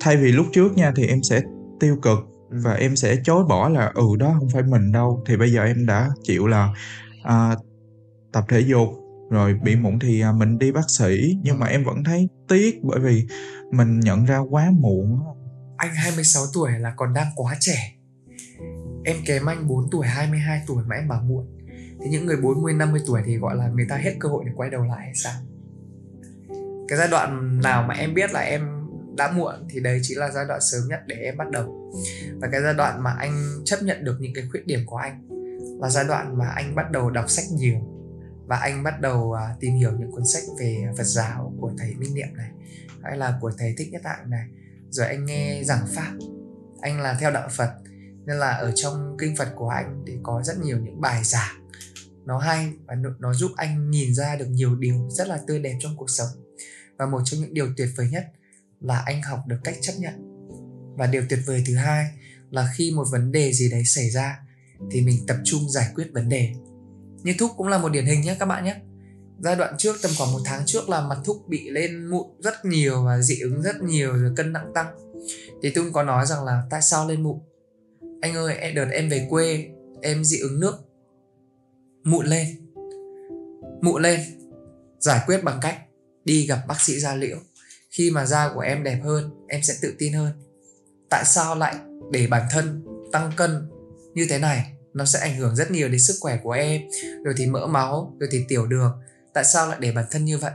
thay 0.00 0.16
vì 0.16 0.32
lúc 0.32 0.46
trước 0.52 0.76
nha 0.76 0.92
thì 0.96 1.06
em 1.06 1.22
sẽ 1.22 1.42
tiêu 1.80 1.96
cực 2.02 2.18
và 2.48 2.74
em 2.74 2.96
sẽ 2.96 3.16
chối 3.24 3.44
bỏ 3.44 3.68
là 3.68 3.92
ừ 3.94 4.04
đó 4.18 4.36
không 4.38 4.48
phải 4.48 4.62
mình 4.62 4.92
đâu. 4.92 5.22
Thì 5.26 5.36
bây 5.36 5.52
giờ 5.52 5.64
em 5.64 5.86
đã 5.86 6.10
chịu 6.22 6.46
là 6.46 6.74
à, 7.22 7.56
tập 8.32 8.44
thể 8.48 8.60
dục 8.60 9.01
rồi 9.32 9.54
bị 9.54 9.76
mụn 9.76 9.98
thì 9.98 10.20
à, 10.20 10.32
mình 10.32 10.58
đi 10.58 10.72
bác 10.72 10.90
sĩ 10.90 11.38
nhưng 11.42 11.58
mà 11.58 11.66
em 11.66 11.84
vẫn 11.84 12.04
thấy 12.04 12.28
tiếc 12.48 12.80
bởi 12.82 13.00
vì 13.00 13.26
mình 13.70 14.00
nhận 14.00 14.24
ra 14.24 14.38
quá 14.38 14.70
muộn 14.80 15.18
anh 15.82 15.94
26 15.94 16.42
tuổi 16.54 16.70
là 16.78 16.92
còn 16.96 17.14
đang 17.14 17.26
quá 17.36 17.56
trẻ. 17.60 17.92
Em 19.04 19.16
kém 19.26 19.48
anh 19.48 19.68
4 19.68 19.90
tuổi 19.90 20.06
22 20.06 20.62
tuổi 20.66 20.84
mà 20.86 20.96
em 20.96 21.08
bảo 21.08 21.22
muộn. 21.22 21.46
Thì 22.02 22.10
những 22.10 22.26
người 22.26 22.36
40 22.36 22.74
50 22.74 23.00
tuổi 23.06 23.22
thì 23.26 23.36
gọi 23.36 23.56
là 23.56 23.68
người 23.68 23.86
ta 23.88 23.96
hết 23.96 24.16
cơ 24.20 24.28
hội 24.28 24.44
để 24.46 24.52
quay 24.56 24.70
đầu 24.70 24.82
lại 24.84 25.00
hay 25.00 25.14
sao? 25.14 25.32
Cái 26.88 26.98
giai 26.98 27.08
đoạn 27.08 27.60
nào 27.62 27.82
mà 27.82 27.94
em 27.94 28.14
biết 28.14 28.32
là 28.32 28.40
em 28.40 28.68
đã 29.16 29.30
muộn 29.30 29.54
thì 29.70 29.80
đấy 29.80 30.00
chính 30.02 30.18
là 30.18 30.30
giai 30.30 30.44
đoạn 30.48 30.60
sớm 30.60 30.82
nhất 30.88 31.00
để 31.06 31.16
em 31.16 31.36
bắt 31.36 31.50
đầu. 31.50 31.92
Và 32.40 32.48
cái 32.52 32.62
giai 32.62 32.74
đoạn 32.74 33.02
mà 33.02 33.10
anh 33.18 33.62
chấp 33.64 33.82
nhận 33.82 34.04
được 34.04 34.16
những 34.20 34.32
cái 34.34 34.44
khuyết 34.50 34.66
điểm 34.66 34.80
của 34.86 34.96
anh 34.96 35.28
là 35.80 35.88
giai 35.90 36.04
đoạn 36.04 36.38
mà 36.38 36.46
anh 36.46 36.74
bắt 36.74 36.90
đầu 36.90 37.10
đọc 37.10 37.30
sách 37.30 37.44
nhiều 37.52 37.76
và 38.46 38.56
anh 38.56 38.82
bắt 38.82 39.00
đầu 39.00 39.32
à, 39.32 39.56
tìm 39.60 39.74
hiểu 39.74 39.92
những 39.98 40.12
cuốn 40.12 40.26
sách 40.26 40.42
về 40.60 40.84
Phật 40.98 41.04
giáo 41.04 41.54
của 41.60 41.72
thầy 41.78 41.94
Minh 41.94 42.14
Niệm 42.14 42.28
này, 42.36 42.50
hay 43.02 43.16
là 43.16 43.38
của 43.40 43.52
thầy 43.58 43.74
Thích 43.78 43.88
Nhất 43.92 44.02
Hạnh 44.04 44.30
này. 44.30 44.48
Rồi 44.90 45.06
anh 45.06 45.24
nghe 45.24 45.62
giảng 45.64 45.86
pháp. 45.94 46.12
Anh 46.80 47.00
là 47.00 47.16
theo 47.20 47.30
đạo 47.30 47.48
Phật, 47.52 47.70
nên 48.26 48.36
là 48.36 48.50
ở 48.50 48.72
trong 48.74 49.16
kinh 49.18 49.36
Phật 49.36 49.48
của 49.56 49.68
anh 49.68 50.04
thì 50.06 50.12
có 50.22 50.42
rất 50.42 50.58
nhiều 50.58 50.78
những 50.78 51.00
bài 51.00 51.24
giảng. 51.24 51.68
Nó 52.24 52.38
hay 52.38 52.72
và 52.86 52.94
nó 53.18 53.34
giúp 53.34 53.50
anh 53.56 53.90
nhìn 53.90 54.14
ra 54.14 54.36
được 54.36 54.48
nhiều 54.48 54.76
điều 54.76 55.10
rất 55.10 55.28
là 55.28 55.40
tươi 55.46 55.58
đẹp 55.58 55.76
trong 55.80 55.96
cuộc 55.96 56.10
sống. 56.10 56.28
Và 56.96 57.06
một 57.06 57.20
trong 57.24 57.40
những 57.40 57.54
điều 57.54 57.68
tuyệt 57.76 57.88
vời 57.96 58.08
nhất 58.10 58.26
là 58.80 59.02
anh 59.06 59.22
học 59.22 59.40
được 59.46 59.58
cách 59.64 59.76
chấp 59.80 59.92
nhận. 59.98 60.14
Và 60.96 61.06
điều 61.06 61.22
tuyệt 61.28 61.40
vời 61.46 61.64
thứ 61.66 61.76
hai 61.76 62.06
là 62.50 62.72
khi 62.74 62.90
một 62.90 63.04
vấn 63.10 63.32
đề 63.32 63.52
gì 63.52 63.70
đấy 63.70 63.84
xảy 63.84 64.10
ra 64.10 64.38
thì 64.90 65.00
mình 65.00 65.26
tập 65.26 65.36
trung 65.44 65.70
giải 65.70 65.92
quyết 65.94 66.06
vấn 66.12 66.28
đề 66.28 66.54
như 67.22 67.34
thúc 67.38 67.50
cũng 67.56 67.68
là 67.68 67.78
một 67.78 67.88
điển 67.88 68.06
hình 68.06 68.20
nhé 68.20 68.36
các 68.38 68.46
bạn 68.46 68.64
nhé. 68.64 68.76
Giai 69.38 69.56
đoạn 69.56 69.74
trước 69.78 69.96
tầm 70.02 70.12
khoảng 70.18 70.32
một 70.32 70.40
tháng 70.44 70.62
trước 70.66 70.88
là 70.88 71.00
mặt 71.00 71.18
thúc 71.24 71.48
bị 71.48 71.70
lên 71.70 72.06
mụn 72.06 72.26
rất 72.38 72.64
nhiều 72.64 73.04
và 73.04 73.20
dị 73.20 73.40
ứng 73.40 73.62
rất 73.62 73.82
nhiều 73.82 74.12
rồi 74.12 74.32
cân 74.36 74.52
nặng 74.52 74.72
tăng. 74.74 74.86
Thì 75.62 75.70
tôi 75.74 75.90
có 75.92 76.02
nói 76.02 76.26
rằng 76.26 76.44
là 76.44 76.62
tại 76.70 76.82
sao 76.82 77.08
lên 77.08 77.22
mụn? 77.22 77.38
Anh 78.20 78.34
ơi 78.34 78.72
đợt 78.74 78.88
em 78.92 79.08
về 79.08 79.26
quê, 79.30 79.66
em 80.02 80.24
dị 80.24 80.38
ứng 80.38 80.60
nước, 80.60 80.74
mụn 82.04 82.26
lên 82.26 82.46
mụn 83.82 84.02
lên, 84.02 84.20
giải 84.98 85.20
quyết 85.26 85.44
bằng 85.44 85.58
cách 85.62 85.78
đi 86.24 86.46
gặp 86.46 86.58
bác 86.68 86.80
sĩ 86.80 87.00
da 87.00 87.14
liễu. 87.14 87.36
Khi 87.90 88.10
mà 88.10 88.26
da 88.26 88.50
của 88.54 88.60
em 88.60 88.82
đẹp 88.82 89.00
hơn, 89.04 89.30
em 89.48 89.62
sẽ 89.62 89.74
tự 89.82 89.94
tin 89.98 90.12
hơn. 90.12 90.32
Tại 91.10 91.24
sao 91.24 91.54
lại 91.54 91.76
để 92.12 92.26
bản 92.26 92.42
thân 92.50 92.84
tăng 93.12 93.32
cân 93.36 93.68
như 94.14 94.26
thế 94.30 94.38
này? 94.38 94.72
Nó 94.94 95.04
sẽ 95.04 95.18
ảnh 95.18 95.36
hưởng 95.36 95.56
rất 95.56 95.70
nhiều 95.70 95.88
đến 95.88 96.00
sức 96.00 96.14
khỏe 96.20 96.38
của 96.42 96.50
em 96.50 96.82
rồi 97.24 97.34
thì 97.36 97.46
mỡ 97.46 97.66
máu 97.66 98.16
rồi 98.20 98.28
thì 98.32 98.44
tiểu 98.48 98.66
đường. 98.66 98.92
Tại 99.34 99.44
sao 99.44 99.68
lại 99.68 99.76
để 99.80 99.92
bản 99.92 100.04
thân 100.10 100.24
như 100.24 100.38
vậy? 100.38 100.52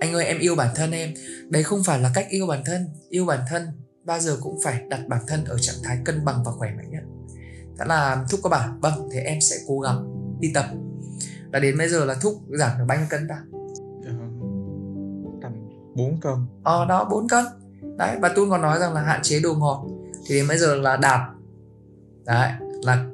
Anh 0.00 0.12
ơi 0.12 0.24
em 0.24 0.38
yêu 0.38 0.54
bản 0.54 0.74
thân 0.74 0.90
em. 0.90 1.14
Đấy 1.48 1.62
không 1.62 1.84
phải 1.84 2.00
là 2.00 2.10
cách 2.14 2.26
yêu 2.30 2.46
bản 2.46 2.62
thân. 2.64 2.88
Yêu 3.08 3.24
bản 3.24 3.40
thân 3.50 3.66
bao 4.04 4.20
giờ 4.20 4.36
cũng 4.40 4.58
phải 4.64 4.82
đặt 4.88 5.00
bản 5.08 5.20
thân 5.28 5.44
ở 5.44 5.58
trạng 5.58 5.76
thái 5.84 5.98
cân 6.04 6.24
bằng 6.24 6.42
và 6.44 6.52
khỏe 6.52 6.70
mạnh 6.76 6.90
nhất. 6.90 7.02
Thế 7.78 7.84
là 7.88 8.24
thúc 8.30 8.40
có 8.42 8.50
bảo 8.50 8.78
vâng 8.80 9.08
thế 9.12 9.20
em 9.20 9.40
sẽ 9.40 9.56
cố 9.66 9.80
gắng 9.80 10.14
đi 10.40 10.52
tập. 10.54 10.64
Là 11.52 11.58
đến 11.58 11.78
bây 11.78 11.88
giờ 11.88 12.04
là 12.04 12.14
thúc 12.14 12.34
giảm 12.48 12.78
được 12.78 12.84
bao 12.88 12.98
nhiêu 12.98 13.06
cân 13.10 13.28
ta? 13.28 13.36
Ờ, 14.04 14.12
tầm 15.42 15.52
4 15.94 16.20
cân. 16.20 16.34
Ờ 16.64 16.86
đó 16.88 17.08
4 17.10 17.28
cân. 17.28 17.44
Đấy 17.96 18.16
và 18.20 18.32
tôi 18.36 18.50
còn 18.50 18.62
nói 18.62 18.78
rằng 18.78 18.94
là 18.94 19.00
hạn 19.00 19.20
chế 19.22 19.40
đồ 19.40 19.54
ngọt. 19.54 19.86
Thì 20.26 20.34
đến 20.34 20.48
bây 20.48 20.58
giờ 20.58 20.74
là 20.74 20.96
đạt 20.96 21.20
đấy 22.26 22.50
là 22.82 23.06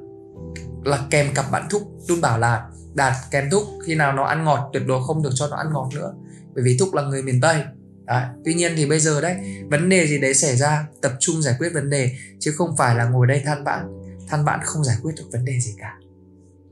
là 0.85 1.07
kèm 1.09 1.27
cặp 1.35 1.45
bạn 1.51 1.67
thúc 1.69 1.81
luôn 2.07 2.21
bảo 2.21 2.39
là, 2.39 2.69
đạt, 2.93 3.13
kèm 3.31 3.49
thúc, 3.51 3.63
khi 3.85 3.95
nào 3.95 4.13
nó 4.13 4.23
ăn 4.23 4.43
ngọt, 4.43 4.69
tuyệt 4.73 4.83
đối 4.87 5.03
không 5.07 5.23
được 5.23 5.31
cho 5.35 5.47
nó 5.47 5.57
ăn 5.57 5.73
ngọt 5.73 5.89
nữa, 5.95 6.13
bởi 6.55 6.63
vì 6.63 6.77
thúc 6.79 6.93
là 6.93 7.01
người 7.01 7.21
miền 7.23 7.41
tây 7.41 7.63
đấy. 8.05 8.23
tuy 8.45 8.53
nhiên 8.53 8.71
thì 8.75 8.85
bây 8.85 8.99
giờ 8.99 9.21
đấy, 9.21 9.35
vấn 9.69 9.89
đề 9.89 10.07
gì 10.07 10.19
đấy 10.21 10.33
xảy 10.33 10.55
ra, 10.55 10.87
tập 11.01 11.11
trung 11.19 11.41
giải 11.41 11.55
quyết 11.59 11.69
vấn 11.73 11.89
đề, 11.89 12.11
chứ 12.39 12.51
không 12.57 12.75
phải 12.77 12.95
là 12.95 13.05
ngồi 13.05 13.27
đây 13.27 13.41
than 13.45 13.63
vãn 13.63 13.87
than 14.27 14.45
vãn 14.45 14.59
không 14.63 14.83
giải 14.83 14.97
quyết 15.01 15.11
được 15.17 15.23
vấn 15.31 15.45
đề 15.45 15.59
gì 15.59 15.75
cả 15.77 15.99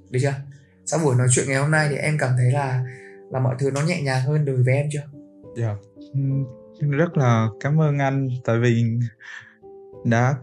được 0.09 0.19
chưa 0.21 0.33
sau 0.85 0.99
buổi 1.03 1.15
nói 1.15 1.27
chuyện 1.31 1.45
ngày 1.47 1.57
hôm 1.57 1.71
nay 1.71 1.87
thì 1.89 1.95
em 1.95 2.17
cảm 2.19 2.31
thấy 2.37 2.51
là 2.51 2.83
là 3.31 3.39
mọi 3.39 3.55
thứ 3.59 3.71
nó 3.71 3.81
nhẹ 3.81 4.01
nhàng 4.01 4.21
hơn 4.21 4.45
đối 4.45 4.55
với 4.55 4.73
em 4.73 4.87
chưa 4.91 5.03
Dạ. 5.57 5.67
yeah. 5.67 5.77
Rất 6.79 7.17
là 7.17 7.47
cảm 7.59 7.81
ơn 7.81 7.97
anh, 7.97 8.29
tại 8.45 8.59
vì 8.59 8.83
đã 10.05 10.35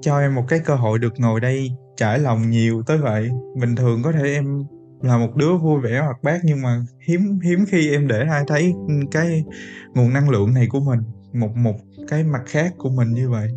cho 0.00 0.18
em 0.18 0.34
một 0.34 0.44
cái 0.48 0.58
cơ 0.58 0.74
hội 0.74 0.98
được 0.98 1.12
ngồi 1.16 1.40
đây 1.40 1.70
trải 1.96 2.18
lòng 2.18 2.50
nhiều 2.50 2.82
tới 2.86 2.98
vậy. 2.98 3.30
Bình 3.60 3.76
thường 3.76 4.02
có 4.02 4.12
thể 4.12 4.22
em 4.22 4.64
là 5.02 5.18
một 5.18 5.36
đứa 5.36 5.56
vui 5.56 5.80
vẻ 5.80 6.00
hoạt 6.00 6.22
bát 6.22 6.40
nhưng 6.44 6.62
mà 6.62 6.84
hiếm 7.08 7.38
hiếm 7.44 7.64
khi 7.68 7.90
em 7.90 8.08
để 8.08 8.24
ai 8.30 8.44
thấy 8.46 8.74
cái 9.10 9.44
nguồn 9.94 10.12
năng 10.12 10.30
lượng 10.30 10.54
này 10.54 10.66
của 10.70 10.80
mình, 10.80 11.00
một 11.32 11.56
một 11.56 11.74
cái 12.08 12.24
mặt 12.24 12.42
khác 12.46 12.72
của 12.78 12.90
mình 12.90 13.12
như 13.12 13.30
vậy. 13.30 13.48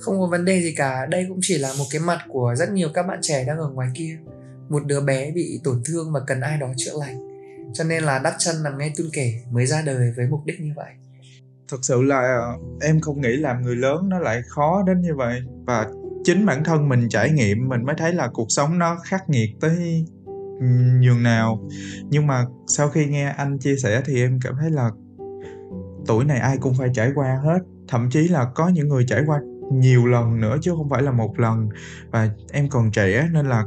không 0.00 0.20
có 0.20 0.26
vấn 0.26 0.44
đề 0.44 0.60
gì 0.60 0.74
cả. 0.76 1.06
Đây 1.06 1.26
cũng 1.28 1.38
chỉ 1.42 1.58
là 1.58 1.72
một 1.78 1.84
cái 1.90 2.00
mặt 2.00 2.18
của 2.28 2.54
rất 2.58 2.70
nhiều 2.70 2.88
các 2.94 3.06
bạn 3.06 3.18
trẻ 3.22 3.44
đang 3.44 3.58
ở 3.58 3.68
ngoài 3.68 3.88
kia. 3.94 4.18
Một 4.68 4.86
đứa 4.86 5.00
bé 5.00 5.30
bị 5.30 5.60
tổn 5.64 5.82
thương 5.84 6.12
và 6.12 6.20
cần 6.26 6.40
ai 6.40 6.58
đó 6.58 6.66
chữa 6.76 6.92
lành. 7.00 7.16
Cho 7.72 7.84
nên 7.84 8.02
là 8.02 8.18
đắp 8.18 8.34
chân 8.38 8.62
nằm 8.62 8.78
nghe 8.78 8.92
tuôn 8.96 9.06
kể 9.12 9.34
mới 9.50 9.66
ra 9.66 9.82
đời 9.86 10.12
với 10.16 10.26
mục 10.26 10.40
đích 10.44 10.60
như 10.60 10.72
vậy. 10.76 10.92
Thực 11.68 11.84
sự 11.84 12.02
là 12.02 12.52
em 12.80 13.00
không 13.00 13.20
nghĩ 13.20 13.36
làm 13.36 13.62
người 13.62 13.76
lớn 13.76 14.08
nó 14.08 14.18
lại 14.18 14.42
khó 14.46 14.82
đến 14.86 15.00
như 15.00 15.14
vậy. 15.14 15.40
Và 15.66 15.86
chính 16.24 16.46
bản 16.46 16.64
thân 16.64 16.88
mình 16.88 17.08
trải 17.08 17.30
nghiệm 17.30 17.68
mình 17.68 17.84
mới 17.84 17.94
thấy 17.98 18.12
là 18.12 18.28
cuộc 18.32 18.46
sống 18.48 18.78
nó 18.78 18.96
khắc 19.04 19.30
nghiệt 19.30 19.50
tới 19.60 20.04
nhường 21.00 21.22
nào. 21.22 21.68
Nhưng 22.10 22.26
mà 22.26 22.44
sau 22.66 22.88
khi 22.88 23.06
nghe 23.06 23.30
anh 23.30 23.58
chia 23.58 23.76
sẻ 23.76 24.02
thì 24.04 24.22
em 24.22 24.38
cảm 24.44 24.54
thấy 24.60 24.70
là 24.70 24.90
tuổi 26.06 26.24
này 26.24 26.38
ai 26.38 26.56
cũng 26.56 26.74
phải 26.78 26.88
trải 26.94 27.10
qua 27.14 27.40
hết, 27.44 27.58
thậm 27.88 28.10
chí 28.10 28.28
là 28.28 28.44
có 28.54 28.68
những 28.68 28.88
người 28.88 29.04
trải 29.08 29.22
qua 29.26 29.40
nhiều 29.72 30.06
lần 30.06 30.40
nữa 30.40 30.56
chứ 30.62 30.72
không 30.76 30.88
phải 30.90 31.02
là 31.02 31.12
một 31.12 31.38
lần. 31.38 31.68
Và 32.10 32.28
em 32.52 32.68
còn 32.68 32.90
trẻ 32.90 33.28
nên 33.32 33.46
là 33.46 33.64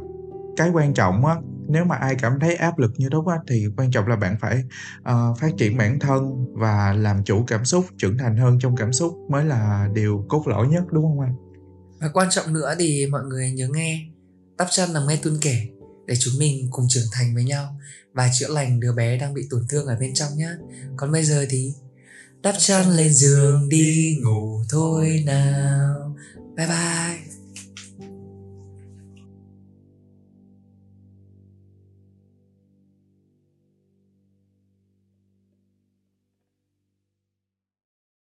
cái 0.58 0.70
quan 0.70 0.94
trọng 0.94 1.26
á 1.26 1.36
nếu 1.68 1.86
mà 1.86 1.96
ai 1.96 2.16
cảm 2.16 2.40
thấy 2.40 2.56
áp 2.56 2.80
lực 2.80 2.92
như 2.98 3.10
đó 3.10 3.22
quá 3.26 3.40
thì 3.48 3.66
quan 3.78 3.92
trọng 3.92 4.08
là 4.08 4.16
bạn 4.16 4.36
phải 4.40 4.64
uh, 5.00 5.40
phát 5.40 5.52
triển 5.58 5.78
bản 5.78 6.00
thân 6.00 6.46
và 6.54 6.94
làm 6.98 7.24
chủ 7.24 7.44
cảm 7.48 7.66
xúc 7.66 7.86
trưởng 7.98 8.18
thành 8.18 8.38
hơn 8.38 8.58
trong 8.60 8.76
cảm 8.76 8.94
xúc 8.94 9.14
mới 9.30 9.46
là 9.46 9.90
điều 9.94 10.26
cốt 10.28 10.48
lõi 10.48 10.68
nhất 10.68 10.84
đúng 10.92 11.04
không 11.04 11.20
anh? 11.20 11.53
Và 12.04 12.10
quan 12.10 12.30
trọng 12.32 12.54
nữa 12.54 12.76
thì 12.80 13.06
mọi 13.06 13.24
người 13.24 13.52
nhớ 13.52 13.68
nghe, 13.74 14.06
tắp 14.58 14.68
chân 14.72 14.90
là 14.90 15.06
nghe 15.08 15.20
tuôn 15.24 15.38
kể 15.42 15.68
để 16.06 16.16
chúng 16.16 16.34
mình 16.40 16.68
cùng 16.72 16.86
trưởng 16.90 17.08
thành 17.12 17.36
với 17.36 17.44
nhau. 17.44 17.80
Và 18.14 18.30
chữa 18.34 18.48
lành 18.48 18.80
đứa 18.80 18.94
bé 18.94 19.18
đang 19.18 19.34
bị 19.34 19.48
tổn 19.50 19.66
thương 19.70 19.86
ở 19.86 19.96
bên 20.00 20.14
trong 20.14 20.38
nhé 20.38 20.50
còn 20.98 21.12
bây 21.12 21.24
giờ 21.24 21.46
thì 21.50 21.74
đắp 22.42 22.56
chân 22.60 22.90
lên 22.90 23.14
giường 23.14 23.70
đi 23.70 24.18
ngủ 24.24 24.62
thôi 24.70 25.24
nào. 25.26 26.16
Bye 26.56 26.68
bye. 26.68 27.33